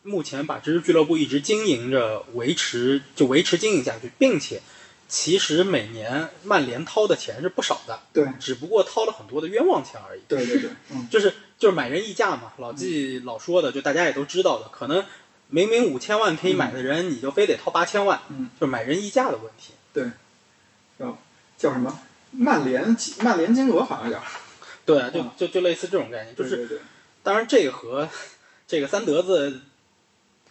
[0.03, 4.61] 目前把这支俱乐部一直经营着，维持就维持经营下去，并且
[5.07, 10.21] 其实每年曼联掏的钱是不少的，对只不过掏了很多的冤枉钱而已。
[10.27, 15.05] 对对对，嗯 就是就是买人溢价嘛，老季老说的，就大家也都知道的，可能
[15.47, 19.73] 明明五千万可以买的人，你就非得掏八千万，嗯，就是买人溢价的问题。
[19.93, 20.05] 对
[21.57, 21.99] 叫什么？
[22.31, 24.21] 曼联曼联金额好像叫，
[24.85, 26.81] 对，就啊就就类似这种概念，就是对对对，
[27.23, 28.09] 当然这个和
[28.67, 29.61] 这个三德子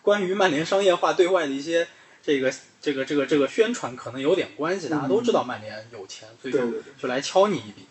[0.02, 1.86] 关于曼联商业化对外的一些
[2.26, 6.58] 这个这个这个这个宣传可能有点关系，大家都知道曼联有钱，所以就
[7.00, 7.86] 就来敲你一笔，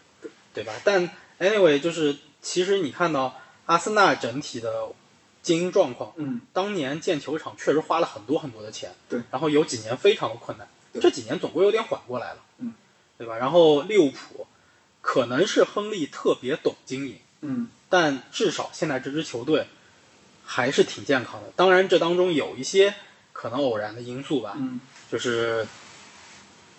[0.53, 0.73] 对吧？
[0.83, 4.89] 但 anyway，就是其实你看到阿森纳整体的
[5.41, 10.67] 经营状况，嗯当年建球场确实花了很多很多的钱，对，然后有几年非常的困难，
[10.99, 12.73] 这几年总归有点缓过来了，嗯，
[13.17, 13.37] 对吧？
[13.37, 14.45] 然后利物浦
[14.99, 19.67] 可能是亨利特别懂经营，嗯但至少现在这支球队
[20.43, 21.53] 还是挺健康的。
[21.55, 22.95] 当然，这当中有一些
[23.35, 24.79] 可能偶然的因素吧，嗯，
[25.11, 25.67] 就是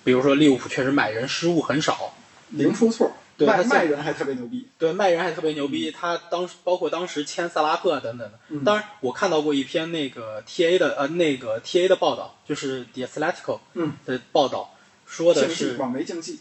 [0.03, 2.14] 比如说利物浦确实买人失误很少，
[2.49, 4.66] 零出错，卖卖人还特别牛逼。
[4.79, 5.90] 对卖人还特别牛逼。
[5.90, 8.38] 他当时包括当时签萨拉赫啊等等的。
[8.49, 16.40] 嗯当然，我看到过一篇那个 T A 的呃那个 T A 的报道，就是 The Atletico 嗯的报道，说的是网媒竞技，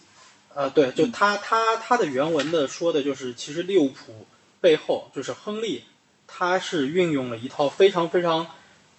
[0.54, 4.26] 呃，对，就他他他的原文的说的就是，其实利物浦
[4.62, 5.84] 背后就是亨利，
[6.26, 8.48] 他是运用了一套非常非常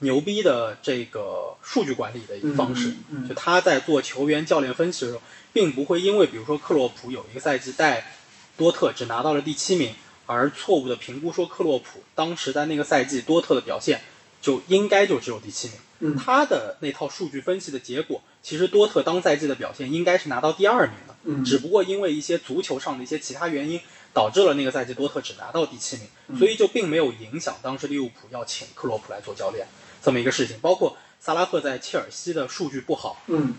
[0.01, 2.95] 牛逼的这个数据管理的一个方式。
[3.29, 8.13] 就他在做球员教练分析的时候，并不会因为比如说克洛普有一个赛季带
[8.57, 9.95] 多特只拿到了第七名，
[10.27, 14.03] 而错误的评估说克洛普当时在那个赛季多特的表现
[14.43, 15.77] 就应该就只有第七名。
[15.99, 21.15] 嗯他的那套数据分析的结果，其实多特当赛季的表现应该是拿到第二名的。
[21.25, 23.81] 嗯只不过因为一些足球上的一些其他原因，
[24.13, 29.67] 导致了那个赛季多特只拿到第七名，嗯所以就并没有影响当时利物浦要请克洛普来做教练
[30.07, 30.57] 这么一个事情。
[30.61, 33.55] 包括萨拉赫在切尔西的数据不好，嗯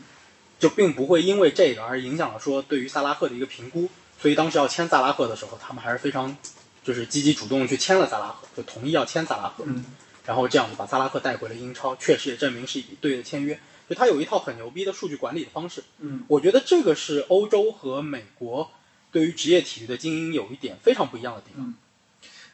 [0.58, 3.90] 就并不会因为这个而影响了说对于萨拉赫的一个评估。
[4.20, 6.36] 所以当时要签萨拉赫的时候，他们还是非常
[6.84, 9.66] 就是积极主动地去签了萨拉赫，就同意要签萨拉赫。
[9.68, 9.84] 嗯
[10.26, 13.60] 然后这样子把萨拉赫带回了英超，确实也证明是一笔对的签约。
[13.88, 18.70] 就他有一套很牛逼的数据管理的方式，嗯我觉得这个是欧洲和美国
[19.12, 21.74] 对于职业体育的经营有一点非常不一样的地方。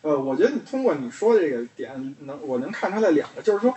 [0.03, 3.73] 呃，我觉得你通过你说的这个点，能我能看出来两个，就是说，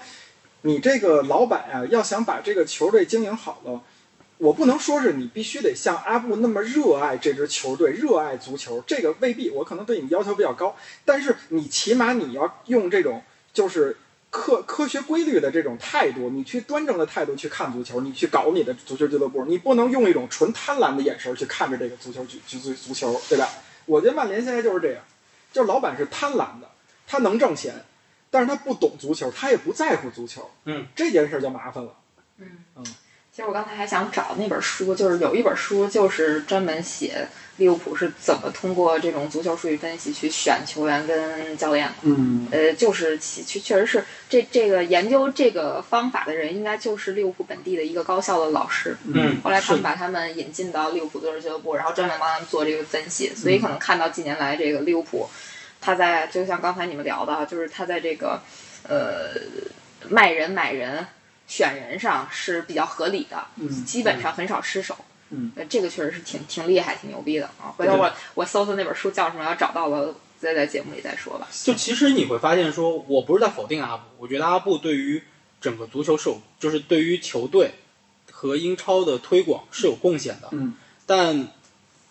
[0.63, 3.81] 你这个老板啊，要想把这个球队经营好了，
[4.39, 13.97] 我不能说是你必须得像阿布那么热爱这支球队，热爱足球，这个未必，我可能对你要求比较高，但是你起码你要用这种就是
[14.29, 23.49] 科科学规律的这种态度，你去端正的态度去看足球，你去搞你的足球俱乐部，你不能用一种纯贪婪的眼神去看着这个足球足足足球，对吧？
[23.87, 25.01] 我觉得曼联现在就是这样，
[25.53, 26.71] 就是老板是贪婪的，
[27.07, 27.85] 他能挣钱，
[28.31, 31.95] 但是他不懂足球，他也不在乎足球，嗯，这件事儿就麻烦了。
[32.39, 32.85] 嗯嗯
[33.37, 41.95] 其实我刚才还想找那本书，就是有一本书就是专门写利物浦是怎么通过这种足球数据分析去选球员跟教练的。
[42.05, 48.97] 嗯呃，就是其确确实是这这个研究这个方法的人，应该就是利物浦本地的一个高校的老师。
[49.05, 55.29] 嗯后来他们把他们引进到利物浦足球俱乐部，然后专门帮他们做这个分析，所以可能看到近年来这个利物浦，
[55.83, 58.41] 他在就像刚才你们聊的啊，就是他在这个
[58.89, 59.29] 呃
[60.09, 61.07] 卖人买人
[61.47, 64.97] 选人上是比较合理的，嗯基本上很少失手。
[65.31, 67.75] 嗯呃，这个确实是挺挺厉害、挺牛逼的啊！
[67.77, 71.49] 回头我我搜搜那本书叫什么，要找到了再在节目里再说吧。
[71.65, 75.21] 就其实你会发现说，我不是在否定阿布，我觉得阿布对于
[75.61, 77.75] 整个足球是有，就是对于球队
[78.31, 80.49] 和英超的推广是有贡献的。
[80.53, 80.75] 嗯
[81.07, 81.49] 但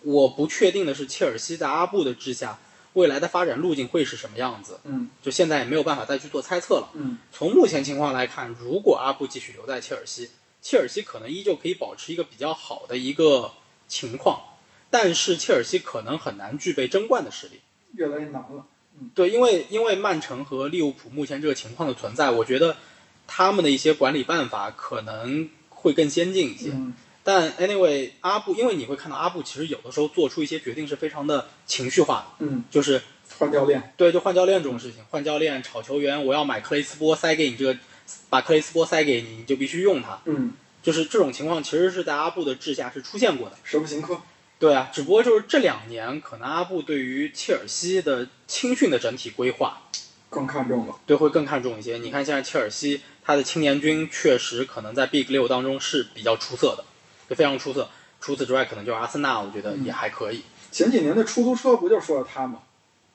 [0.02, 2.58] 我不确定的是，切尔西在阿布的治下，
[2.96, 4.80] 未来的发展路径会是什么样子？
[4.84, 6.88] 嗯就现在也没有办法再去做猜测了。
[6.94, 10.30] 嗯从目前情况来看，如果阿布继续留在切尔西，
[10.62, 13.52] 切尔西可能依旧可以保持一个比较好的一个
[13.86, 14.40] 情况，
[14.88, 17.60] 但是切尔西可能很难具备争冠的实力。
[17.94, 18.64] 越来越难了。
[19.14, 22.78] 对，因为因为曼城和利物浦目前这个情况的存在，我觉得
[23.26, 26.70] 他们的一些管理办法可能会更先进一些。
[26.70, 26.94] 嗯
[27.26, 33.02] 但 anyway，阿布，因为你会看到阿布其实有的时候做出一些决定是非常的情绪化的，嗯，就是
[33.40, 33.92] 换教练。
[33.96, 37.76] 对，就换教练这种事情，换教练炒球员，我要买克雷斯波塞给你这个，
[38.30, 40.20] 把克雷斯波塞给你，你就必须用他。
[40.26, 40.52] 嗯，
[40.84, 43.56] 就是这种情况其实是在阿布的治下是出现过的。
[43.64, 44.20] 舍不行科。
[44.60, 49.82] 对啊，只不过就是这两年，可能阿布对于切尔西的青训的整体规划，
[50.30, 50.94] 更看重了。
[51.04, 51.98] 对会更看重一些。
[51.98, 56.84] 你看现在切尔西，他的青年军确实可能在 Big 六当中是比较出色的，
[57.28, 57.88] 就非常出色。
[58.20, 60.42] 除此之外，可能就是阿森纳，我觉得也还可以。
[60.70, 62.60] 前几年的出租车不就说了他吗？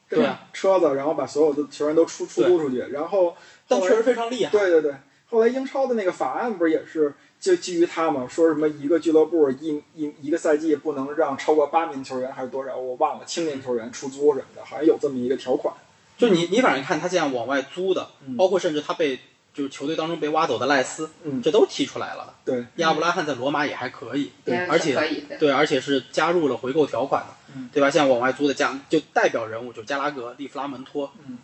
[0.10, 4.52] 对啊，车子，然后把所有的球员都出出租出去，然后后但确实非常厉害。
[4.52, 4.94] 对对对，
[5.30, 15.74] 后来英超的那个法案不是也是就基于他嘛，说什么一个俱乐部一一一个赛季不能让超过八名球员还是多少，我忘了，青年球员出租什么的，好像有这么一个条款。
[16.18, 19.20] 就你你反正看他这样往外租的，嗯包括甚至他被
[19.54, 22.34] 就是球队当中被挖走的赖斯，嗯，这都踢出来了。
[22.46, 25.38] 对，亚布拉罕在罗马也还可以，对而且可以的。
[25.38, 27.90] 对，而且是加入了回购条款的，嗯对吧？
[27.90, 31.38] 像往外租的加就代表人物就加拉格、利弗拉门托，嗯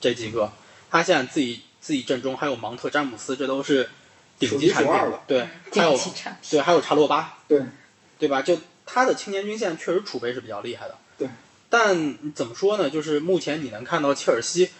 [0.00, 0.50] 这几个，
[0.90, 3.90] 他现在自己自己阵中还有芒特、詹姆斯，这都是
[4.38, 5.22] 顶级产品了。
[5.26, 5.98] 对，还有
[6.50, 7.60] 对，还有查洛巴，对，
[8.18, 8.40] 对吧？
[8.40, 11.28] 就他的青年军现在确实储备是比较厉害的，对。
[11.68, 12.90] 但怎么说呢？
[12.90, 14.70] 就是目前你能看到切尔西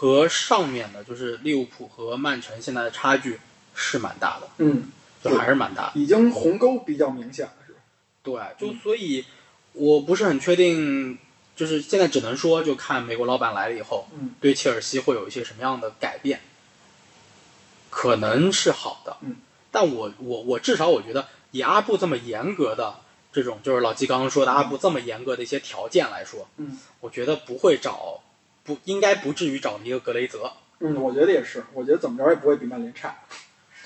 [0.00, 3.38] 和上面的，就是利物浦和曼城现在的差距
[3.74, 4.90] 是蛮大的，嗯，
[5.22, 6.00] 就还是蛮大的。
[6.00, 7.78] 已经鸿沟比较明显了，是吧？
[8.22, 9.26] 对，就所以
[9.74, 11.18] 我不是很确定，
[11.54, 16.40] 就是现在只能说，就看美国老板来了以后，嗯，对切尔西会有一些什么样的改变，
[17.90, 19.36] 可能是好的，嗯，
[19.70, 23.00] 但我我我至少我觉得，以阿布这么严格的
[23.34, 28.22] 这种，就是老季刚刚说的阿布这么严格的一些条件来说，嗯，我觉得不会找，
[28.64, 33.16] 不应该不至于找一个格雷泽，嗯，我觉得也是，我觉得怎么着也不会比曼联差。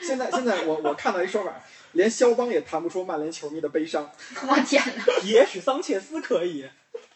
[0.00, 1.52] 现在现在我我看到一说法，
[1.92, 4.10] 连肖邦也谈不出曼联球迷的悲伤。
[4.48, 6.68] 我天哪，也许桑切斯可以，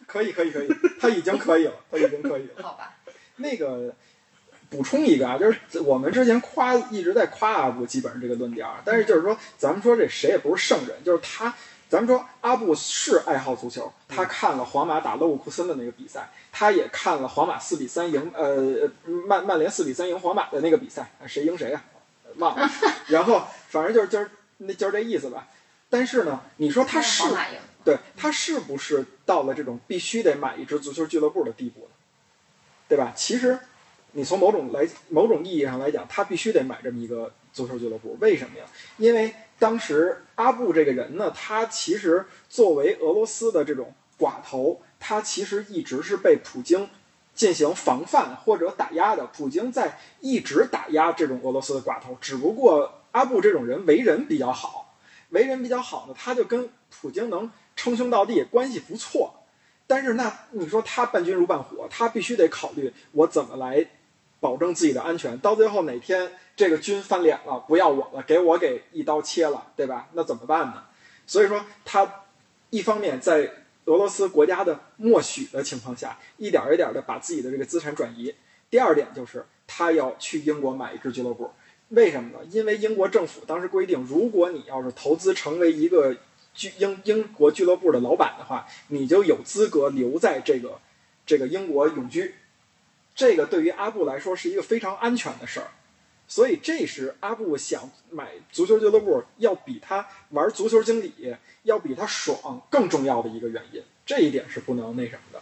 [0.05, 0.67] 可以可以可以，
[0.99, 2.49] 他已经可以了，他已经可以了。
[2.63, 2.97] 好吧，
[3.37, 3.95] 那个
[4.69, 11.55] 补充一个啊，就是我们之前夸一直在夸阿布，基本上这个论调啊，但是就是说，咱们说这谁也不是圣人，就是他，
[11.89, 21.83] 咱们说阿布是爱好足球，他看了皇马打勒沃库森的那个比赛，他也看了皇马四比三赢呃曼曼联四比三赢皇马的那个比赛，谁赢谁啊？
[22.35, 22.69] 忘了，
[23.09, 25.47] 然后反正就是就是那就是这意思吧。
[25.89, 27.23] 但是呢，你说他是
[27.83, 31.87] 对他是不是到了这种必须得买一支足球俱乐部的地步呢？
[32.87, 33.11] 对吧？
[33.15, 33.57] 其实，
[34.11, 38.15] 你从某种来某种意义上来讲，他必须得买这么一个足球俱乐部。
[38.21, 38.65] 为什么呀？
[38.97, 46.89] 因为当时阿布这个人呢，他其实作为俄罗斯的这种寡头，他其实一直是被普京
[47.35, 49.27] 进行防范或者打压的。
[49.27, 54.95] 普京在一直打压这种俄罗斯的寡头，只不过阿布这种人为人比较好，
[55.29, 59.35] 为人比较好呢，他就跟普京能称兄道弟，关系不错。
[59.87, 63.85] 但是那你说他伴君如伴虎，他必须得考虑我怎么来
[64.39, 65.37] 保证自己的安全。
[65.39, 70.07] 到最后哪天这个军翻脸了，不要我了，给我给一刀切了，对吧？
[70.13, 70.83] 那怎么办呢？
[71.25, 72.25] 所以说他
[72.69, 73.51] 一方面在
[73.85, 78.33] 俄罗斯国家的默许的情况下，一点一点的把自己的这个资产转移。
[78.69, 81.51] 第二点就是他要去英国买一支俱乐部，
[81.89, 82.45] 为什么呢？
[82.51, 86.15] 因为英国政府当时规定，如果你要是投资成为一个
[86.53, 90.79] 俱英英国俱乐部的老板的话，你就有资格留在这个
[91.25, 92.35] 这个英国永居。
[93.19, 95.67] 这个对于阿布来说是一个非常安全的事儿，
[96.25, 103.83] 所以这是阿布想买足球俱乐部要比他玩足球经理要比他爽更重要的一个原因。
[104.05, 105.41] 这一点是不能那什么的。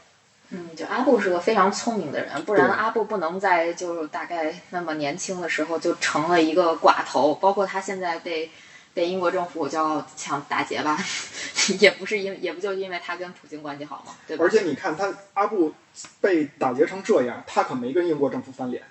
[0.49, 8.49] 嗯，就阿布是个非常聪明的人，不然阿布不能在就是大概那么年轻的时候就成了一个寡头，包括他现在被
[8.97, 10.97] 被英国政府叫抢打劫吧，
[11.79, 14.43] 也不是因也不就因为他跟普京关系好嘛，对吧？
[14.43, 15.71] 而且你看他阿布
[16.19, 18.81] 被打劫成这样，他可没跟英国政府翻脸。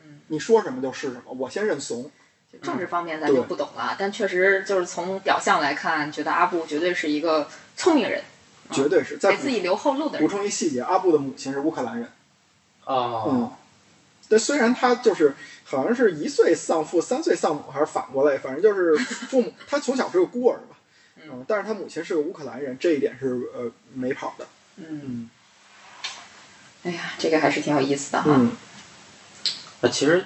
[0.00, 2.10] 嗯，你说什么就是什么，我先认怂。
[2.62, 8.22] 政治方面咱就不懂了，但确实就是从表象来看，觉得阿布绝对是一个聪明人，
[8.70, 9.16] 绝对是。
[9.16, 10.28] 在给自己留后路的补。
[10.28, 12.12] 充一细节，阿布的母亲是乌克兰人。
[12.84, 13.50] 哦，嗯，
[14.28, 15.34] 对，虽然他就是
[15.64, 20.76] 好像是一岁丧父，三岁丧母，还是反过来，反正就是父母，他从小是个孤儿嘛。
[21.26, 24.46] 嗯，但是他母亲是个乌克兰人，这一点是呃没跑的。
[24.76, 25.30] 嗯，
[26.82, 28.24] 哎呀，这个还是挺有意思的哈。
[28.28, 28.52] 嗯，
[29.80, 30.24] 那其实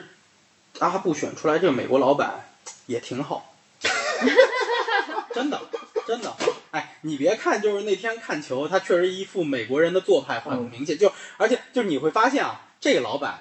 [0.80, 2.44] 阿布选出来这个美国老板
[2.87, 3.54] 也挺好，
[5.34, 5.61] 真的
[6.06, 6.34] 真的。
[6.70, 13.38] 哎，你别看就是那天看球，他确实一副美国人的做派很嗯明显，就而且就是你会发现啊，这个老板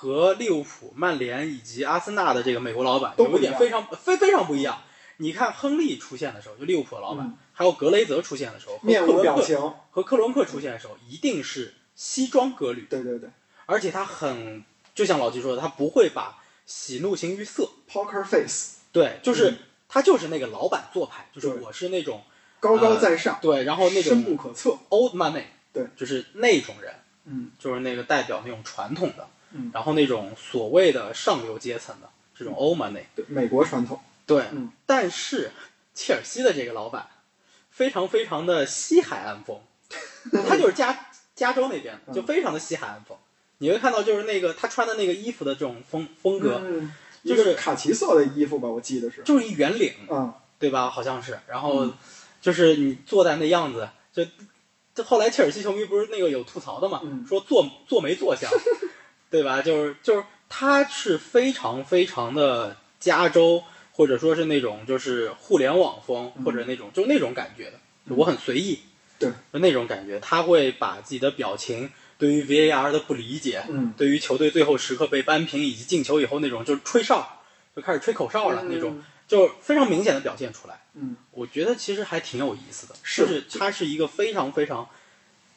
[0.00, 4.80] 和利物浦、曼联以及阿森纳的这个美国老板都有一点非常非非常不一样。
[5.16, 9.58] 你看亨利出现的时候，就利物浦的老板，嗯还有格雷泽出现的时候，和面无表情。
[9.90, 13.28] 和克伦克出现的时候，一定是西装革履，对对对
[13.66, 14.62] 而且他很，
[14.94, 17.68] 就像老季说的，他不会把喜怒形于色。
[17.90, 19.58] ，Poker Face，对，就是、嗯
[19.90, 22.22] 他就是那个老板做派，就是我是那种
[22.60, 24.76] 高高在上，对，然后那深不可测。
[24.90, 29.70] old money，对，就是那种人，嗯就是那个代表那种传统的，嗯。
[29.72, 34.00] 然后那种所谓的上流阶层的这种 old money，对，美国传统。
[34.26, 34.70] 对，嗯。
[34.86, 35.50] 但是
[35.94, 37.08] 切尔西的这个老板
[37.70, 39.60] 非常非常的西海岸风，
[40.48, 42.14] 他就是加加州那边的，嗯。
[42.14, 43.16] 就非常的西海岸风。
[43.58, 46.92] 你会看到就是那个他穿的那个衣服的这种风风格，嗯，
[47.24, 49.22] 就是卡其色的衣服吧，我记得是。
[49.24, 50.88] 就是一圆领，嗯，对吧？
[50.88, 51.94] 好像是，然后嗯。
[52.40, 54.24] 就是你坐在那样子，就
[54.94, 57.26] 就后来切尔西球迷不是那个有吐槽的嘛，嗯。
[57.28, 58.48] 说坐坐没坐相，
[59.30, 59.62] 对吧？
[59.62, 63.62] 就是就是他是非常非常的加州，
[63.92, 67.78] 或者说是那种就是互联网风，嗯或者那种就那种感觉的，
[68.14, 68.80] 我很随意，
[69.18, 77.42] 对，就那种感觉，他会把自己的表情对于 VAR 的不理解，嗯，对于球队最后时刻被扳平以及进球以后那种就是吹哨，
[77.76, 80.80] 就开始吹口哨了、那种，就非常明显的表现出来。
[80.94, 84.88] 嗯，我觉得其实还挺有意思的，是就是他是一个非常非常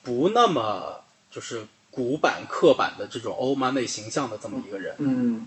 [0.04, 4.96] 不那么就是古板刻板的这种欧曼内形象的这么一个人。
[4.98, 5.46] 嗯，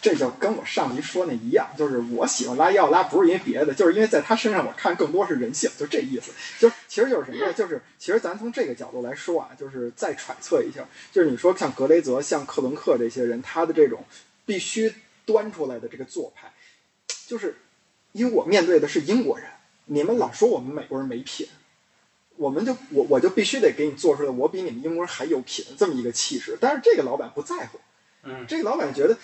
[0.00, 6.32] 这就跟我上集说那一样，就是我喜欢拉伊奥拉不是因为别的，就是因为在他身上我看更多是人性，就这意思。
[6.58, 7.52] 就其实就是什么呀？
[7.52, 14.04] 就是其实咱从这个角度来说啊，就是再揣测一下，就是你说像格雷泽、像克伦克这些人，他的这种
[14.46, 14.92] 必须
[15.26, 16.52] 端出来的这个做派，
[17.26, 17.56] 就是
[18.12, 19.46] 因为我面对的是英国人，
[19.86, 21.46] 你们老说我们美国人没品，
[22.36, 26.58] 我们就我我就必须得给你做出来，我比你们英国人还有品这么一个气势。
[26.60, 27.78] 但是这个老板不在乎，
[28.24, 29.16] 嗯，这个老板觉得。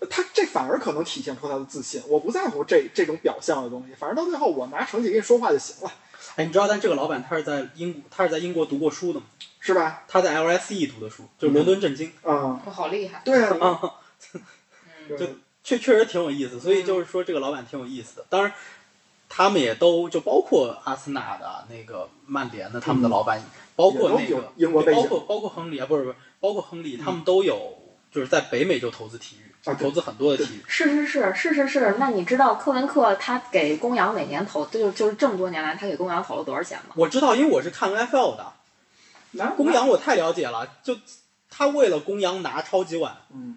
[0.00, 5.92] 呃他这反而可能体现出他的自信，我不在乎这这种表象的东西，反正到最后我拿成绩跟你说话就行了，
[6.36, 9.26] 哎，你知道，但这个老板他是在英国，他是在英国读过书的吗？
[9.58, 10.04] 是吧？
[10.06, 12.12] 他在 LSE 读的书，就是伦敦政经。
[12.22, 13.22] 啊、我好厉害。
[13.24, 13.94] 对啊，啊，
[14.34, 15.26] 嗯，就
[15.64, 18.26] 确确实挺有意思，所以就是说这个老板挺有意思的。
[18.30, 18.52] 当然，
[19.28, 23.42] 他们也都就包括阿森纳的那个曼联的他们的老板，
[23.76, 27.74] 包括那个英国包括包括亨利啊，不是不是，包括亨利，他们都有
[28.10, 30.62] 就是在北美就投资体育，啊投资很多的体育。
[30.66, 31.96] 是是是是是是。
[31.98, 36.94] 那你知道科文克他给公羊每年投，就就是这么多年来他给公羊投了多少钱吗？
[36.94, 38.52] 我知道，因为我是看 NFL 的，
[39.56, 40.96] 公羊我太了解了，就
[41.50, 43.56] 他为了公羊拿超级碗，嗯，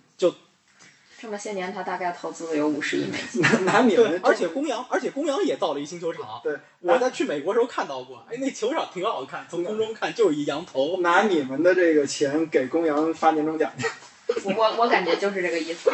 [1.21, 3.41] 这么些年他大概投资了有五十亿美金。
[3.43, 6.41] 拿拿你们而且公羊，而且公羊也造了一新球场。
[6.43, 10.99] 对，我在去美国时候看到过，哎，那球场挺好看，从空中看就是一羊头。
[11.01, 13.85] 拿你们的这个钱给公羊发年终奖去，
[14.45, 15.91] 我我我感觉就是这个意思。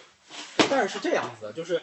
[0.70, 1.82] 但是是这样子的，就是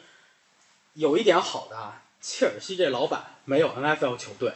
[0.94, 4.54] 有一点好的啊，切尔西这老板没有 NFL 球队，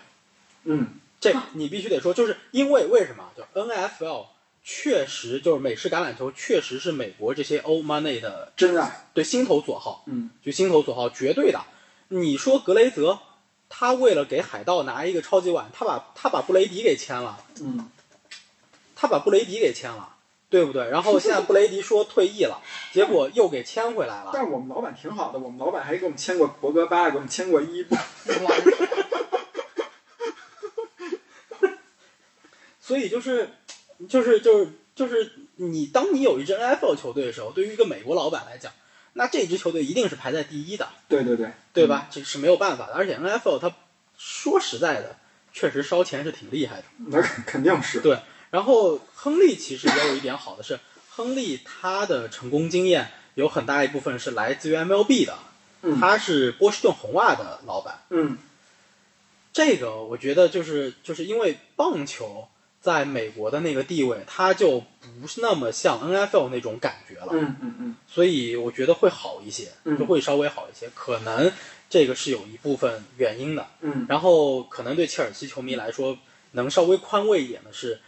[0.64, 0.88] 嗯，
[1.20, 3.30] 这你必须得说，就是因为为什么？
[3.38, 4.26] 就 NFL
[4.64, 11.62] 确实就是美式橄榄球，确实是美国这些 old money 的真爱，对心头所好，嗯，就心头所好，绝对的。
[12.08, 13.20] 你说格雷泽，
[13.68, 17.90] 他为了给海盗拿一个超级碗，他把他把布雷迪给签了，嗯，
[18.96, 20.16] 他把布雷迪给签了，
[20.50, 20.90] 对不对？
[20.90, 22.62] 然后现在布雷迪说退役了，
[22.94, 24.30] 结果又给签回来了。
[24.34, 27.98] 但是我们老板挺好的，我们老板还给我们签过博格巴，给我们签过伊布，
[32.80, 33.50] 所以就是，
[34.08, 38.72] 就是就是就是你当你有一支 NFL 球队的时候，对于一个美国老板来讲，
[39.14, 42.08] 那这支球队一定是排在第一的，对对对，对吧？
[42.12, 42.94] 这是没有办法的。
[42.94, 43.74] 而且 NFL 它
[44.18, 45.16] 说实在的，
[45.54, 46.84] 确实烧钱是挺厉害的。
[47.08, 48.20] 那肯定是，对
[48.52, 50.80] 然后亨利其实也有一点好的是，
[51.10, 55.38] 亨利他的成功经验有很大一部分是来自于 MLB 的，
[55.82, 58.04] 嗯他是波士顿红袜的老板。
[58.10, 58.38] 嗯
[59.52, 62.48] 这个我觉得就是就是因为棒球
[62.84, 64.84] 在美国的那个地位，它就
[65.22, 69.98] 不是那么像 NFL 那种感觉了，嗯嗯嗯，所以我觉得会好一些，嗯。
[69.98, 70.90] 就会稍微好一些。
[70.94, 71.50] 可能
[71.90, 73.66] 这个是有一部分原因的。
[73.80, 74.06] 嗯。
[74.10, 76.18] 然后可能对切尔西球迷来说，
[76.52, 78.02] 能稍微宽慰一点的是，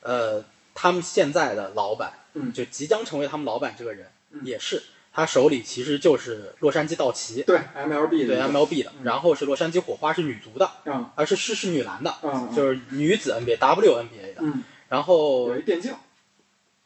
[0.00, 2.50] 呃，他们现在的老板，嗯。
[2.50, 4.40] 就即将成为他们老板这个人，嗯。
[4.42, 4.82] 也是
[5.16, 15.94] 他手里其实就是洛杉矶道奇，对 MLB 对的 MLB 的，嗯然后是洛杉矶火花是女足的，啊而是是是女篮的，啊，就是女子 NBA WNBA 的，嗯，然后有一电竞，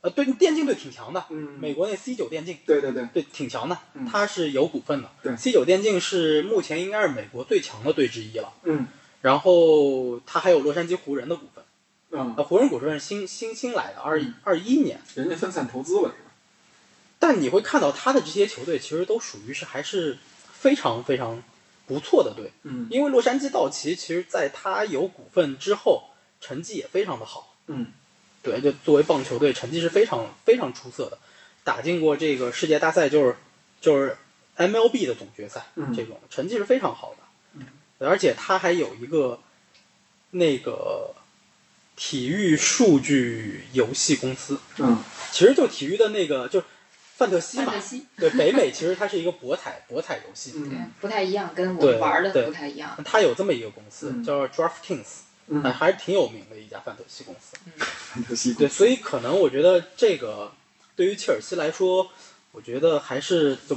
[0.02, 2.58] 呃对电竞队挺强的，嗯，美国那 C 九电竞。
[2.66, 5.10] 对对对，对，挺强的嗯，它是有股份的。
[5.22, 8.52] 对，C 九电竞是目前应该是美国最强的队之一了。
[8.64, 8.86] 嗯
[9.22, 11.64] 然后它还有洛杉矶湖人的股份，
[12.12, 15.00] 嗯，呃，湖人股份是新新新来的，二二一年。
[15.16, 16.14] 人家分散投资了？
[17.28, 20.16] 但你会看到他的这些球队其实都属于是还是
[20.50, 21.42] 非常非常
[21.86, 22.86] 不错的队，嗯。
[22.90, 26.04] 因为洛杉矶道奇其实在他有股份之后，
[26.40, 27.54] 成绩也非常的好。
[27.66, 27.92] 嗯。
[28.42, 31.18] 对，就作为棒球队，成绩是非常非常出色的，
[31.64, 33.36] 打进过这个世界大赛，就是
[33.78, 34.16] 就是
[34.56, 35.94] MLB 的总决赛，嗯。
[35.94, 37.18] 这种成绩是非常好的。
[37.58, 37.66] 嗯。
[37.98, 39.38] 而且他还有一个
[40.30, 41.14] 那个
[41.94, 45.04] 体育数据游戏公司，嗯。
[45.30, 46.62] 其实就体育的那个就
[47.18, 52.96] 范特西嘛，西，对，北美其实它是一个博彩博彩游戏，对嗯，不太一样，跟我们玩的不太一样。
[53.04, 54.22] 它有这么一个公司、嗯。
[54.22, 55.60] 叫 DraftKings，、嗯。
[55.64, 57.56] 哎，还是挺有名的一家范特西公司。
[58.12, 60.52] 范特西对，所以可能我觉得这个
[60.94, 62.08] 对于切尔西来说，
[62.52, 63.76] 我觉得还是就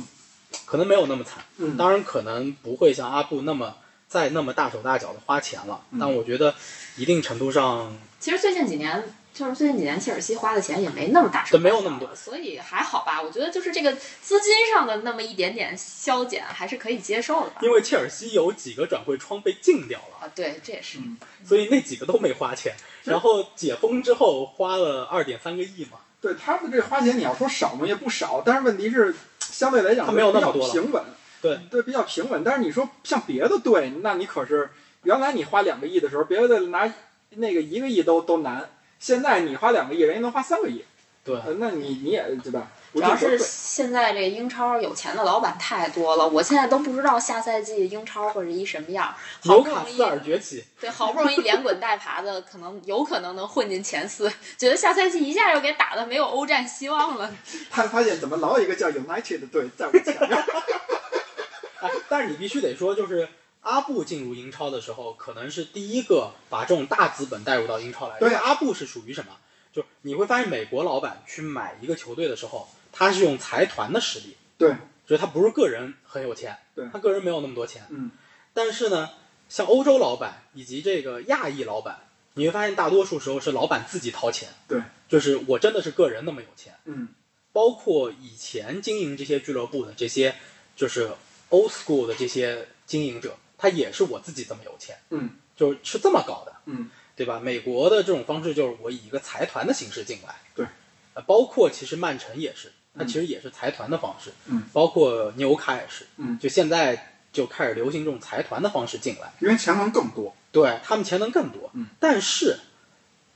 [0.65, 1.43] 可能没有那么惨。
[1.57, 1.75] 嗯。
[1.75, 3.75] 当然，可能不会像阿布那么
[4.07, 5.97] 再那么大手大脚的花钱了，嗯。
[5.99, 6.53] 但我觉得
[6.95, 13.21] 一定程度上，其实最近几年，就是最近几年切尔西花的钱也没那么大没有那么多所以还好吧。
[13.21, 17.61] 我觉得就是这个资金上的那么一点点削减，还是可以接受的吧。
[17.61, 20.97] 因为切尔西有几个转会窗被禁掉了，啊，对，这也是。
[20.99, 22.75] 嗯所以那几个都没花钱。
[23.03, 27.87] 然后解封之后花了二点三个亿嘛，对他们这花钱，你要说少嘛？
[27.87, 31.03] 也不少，但是问题是相对来讲他没有那么多了平稳，
[31.41, 32.43] 对对，比较平稳。
[32.43, 34.69] 但是你说像别的队，那你可是
[35.01, 36.93] 原来你花两个亿的时候，别的队拿
[37.31, 38.69] 那个一个亿都都难，
[39.01, 40.85] 现在你花两个亿，人家能花三个亿，
[41.25, 41.35] 对。
[41.35, 42.67] 呃那你你也对吧？
[42.93, 43.35] 主要是。
[43.39, 49.11] 现在这英超有钱的老板太多了，我现在都不知道下赛季英超会是一什么样。
[49.43, 57.33] 好不容易纽卡斯尔崛起，对，好不容易连滚带爬的，可能有可能能混进前四， 觉得下赛季一下就给打的没有欧战希望了。
[57.71, 60.37] 他发现怎么老有一个叫 United 的队在我前面。
[61.81, 63.27] 哎，但是你必须得说，就是
[63.61, 68.19] 阿布进入英超的时候，可能是第一个把这种大资本带入到英超来。
[68.19, 69.37] 对因为阿布是属于什么？
[69.71, 74.71] 就你会发现，美国老板去买一个球队的时候，他是用财团的实力，对，
[75.05, 77.85] 就是他不是个人很有钱，对他个人没有那么多钱。
[77.89, 78.11] 嗯，
[78.53, 79.11] 但是呢，
[79.47, 81.99] 像欧洲老板以及这个亚裔老板，
[82.33, 84.49] 你会发现大多数时候是老板自己掏钱。
[84.67, 86.75] 对，就是我真的是个人那么有钱。
[86.85, 87.09] 嗯，
[87.53, 90.35] 包括以前经营这些俱乐部的这些，
[90.75, 91.11] 就是
[91.49, 97.39] old school 的这些经营者，他也是我自己这么有钱，嗯，就是这么搞的，嗯，对吧？
[97.39, 100.65] 美国的这种方式就是我以一个财团的形式进来，对，
[101.13, 106.39] 呃，包括其实曼城也是，它其实也是财团的方式，嗯，包括纽卡也是，嗯。
[106.39, 110.35] 就现在就开始流行这种财团的方式进来，因为钱能更多。
[110.51, 112.57] 对他们钱能更多，嗯，但是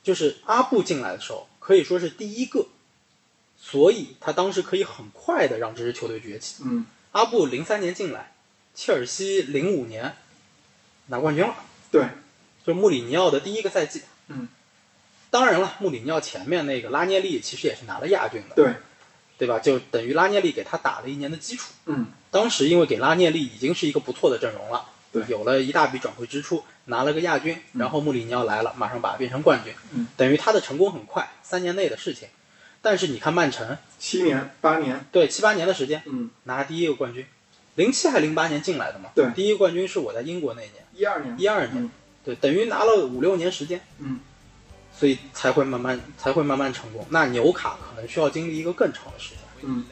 [0.03, 2.65] 就是阿布进来的时候，可以说是第一个，
[3.57, 6.63] 所以他当时可以很快的让这支球队崛起。
[6.65, 8.34] 嗯，阿布零三年进来，
[8.75, 10.13] 切尔西零五年
[11.07, 11.55] 拿冠军了，
[11.89, 12.03] 对，
[12.65, 14.01] 就是穆里尼奥的第一个赛季。
[14.27, 14.47] 嗯，
[15.29, 18.73] 当然了，穆里尼奥前面那个拉涅利其实也是拿了亚军的，对，
[19.37, 19.59] 对吧？
[19.59, 21.71] 就等于拉涅利给他打了一年的基础。
[21.85, 32.27] 嗯，当时因为给拉涅利已经是一个不错的阵容了，对有了一大笔转会支出，拿了个亚军，嗯然后穆里尼奥来了，马上把它变成冠军，嗯，等于他的成功很快，三年内的事情。
[32.81, 35.05] 但是你看曼城，七年八年。
[35.11, 37.25] 对七八年的时间嗯，拿第一个冠军，
[37.75, 41.35] 零七还零八年进来的嘛，对第一个冠军是我在英国那年，一二年。
[41.37, 41.91] 一二年，嗯
[42.23, 44.19] 对，等于拿了五六年时间，嗯，
[44.97, 47.05] 所以才会慢慢才会慢慢成功。
[47.09, 49.39] 那纽卡可能需要经历一个更长的时间。
[49.61, 49.85] 嗯，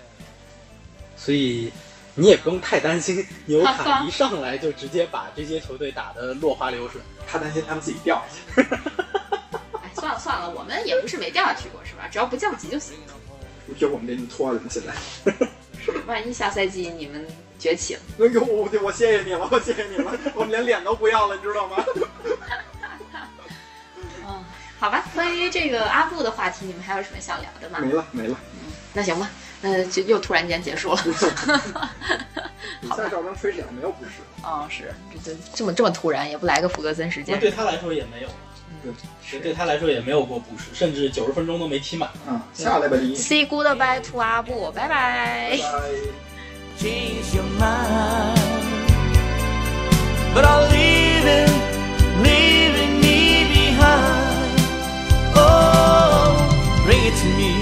[1.16, 1.72] 所以
[2.16, 7.02] 你也不用太担心 纽卡一上来就直接把这些球队打得落花流水。
[7.28, 8.24] 他担心他们自己掉
[8.56, 8.68] 下去。
[9.82, 12.08] 哎，算了算了，我们也不是没掉下去过，是吧？
[12.12, 12.96] 只要不降级就行。
[13.68, 15.48] 不就我们给你拖着呢，现在。
[16.06, 17.28] 万一下赛季你们
[17.64, 21.78] 崛起了，哎呦，我我谢谢你了，我谢谢你了，我们连脸都不要了，你知道吗？
[24.28, 24.44] 嗯，
[24.78, 25.06] 好吧。
[25.16, 27.80] 关于这个阿布的话题，你们还有什么想聊的吗？
[27.80, 28.36] 没了没了，
[28.92, 29.30] 那行吧，
[29.62, 31.02] 那就又突然间结束了。
[32.82, 34.12] 比赛照常吹响，没有不是。
[34.44, 34.94] 哦，是，
[35.24, 37.40] 这这这么这么突然，也不来个福格森时间。
[37.40, 38.28] 对他来说也没有，
[38.84, 38.92] 对，
[39.26, 42.10] 是对他来说也没有过补时，甚至九十分钟都没踢满。
[42.28, 43.16] 嗯，下来吧你。
[43.16, 45.52] Say goodbye to 阿布，拜拜。
[45.52, 46.33] 拜拜。
[46.78, 48.40] Change your mind.
[50.34, 51.50] But I'll leave it,
[52.28, 53.20] leaving me
[53.54, 54.60] behind.
[55.36, 57.54] Oh, bring it to me,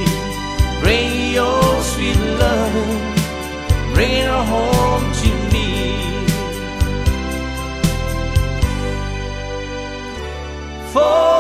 [0.82, 2.74] bring your sweet love,
[3.94, 5.70] bring it home to me.
[10.94, 11.31] For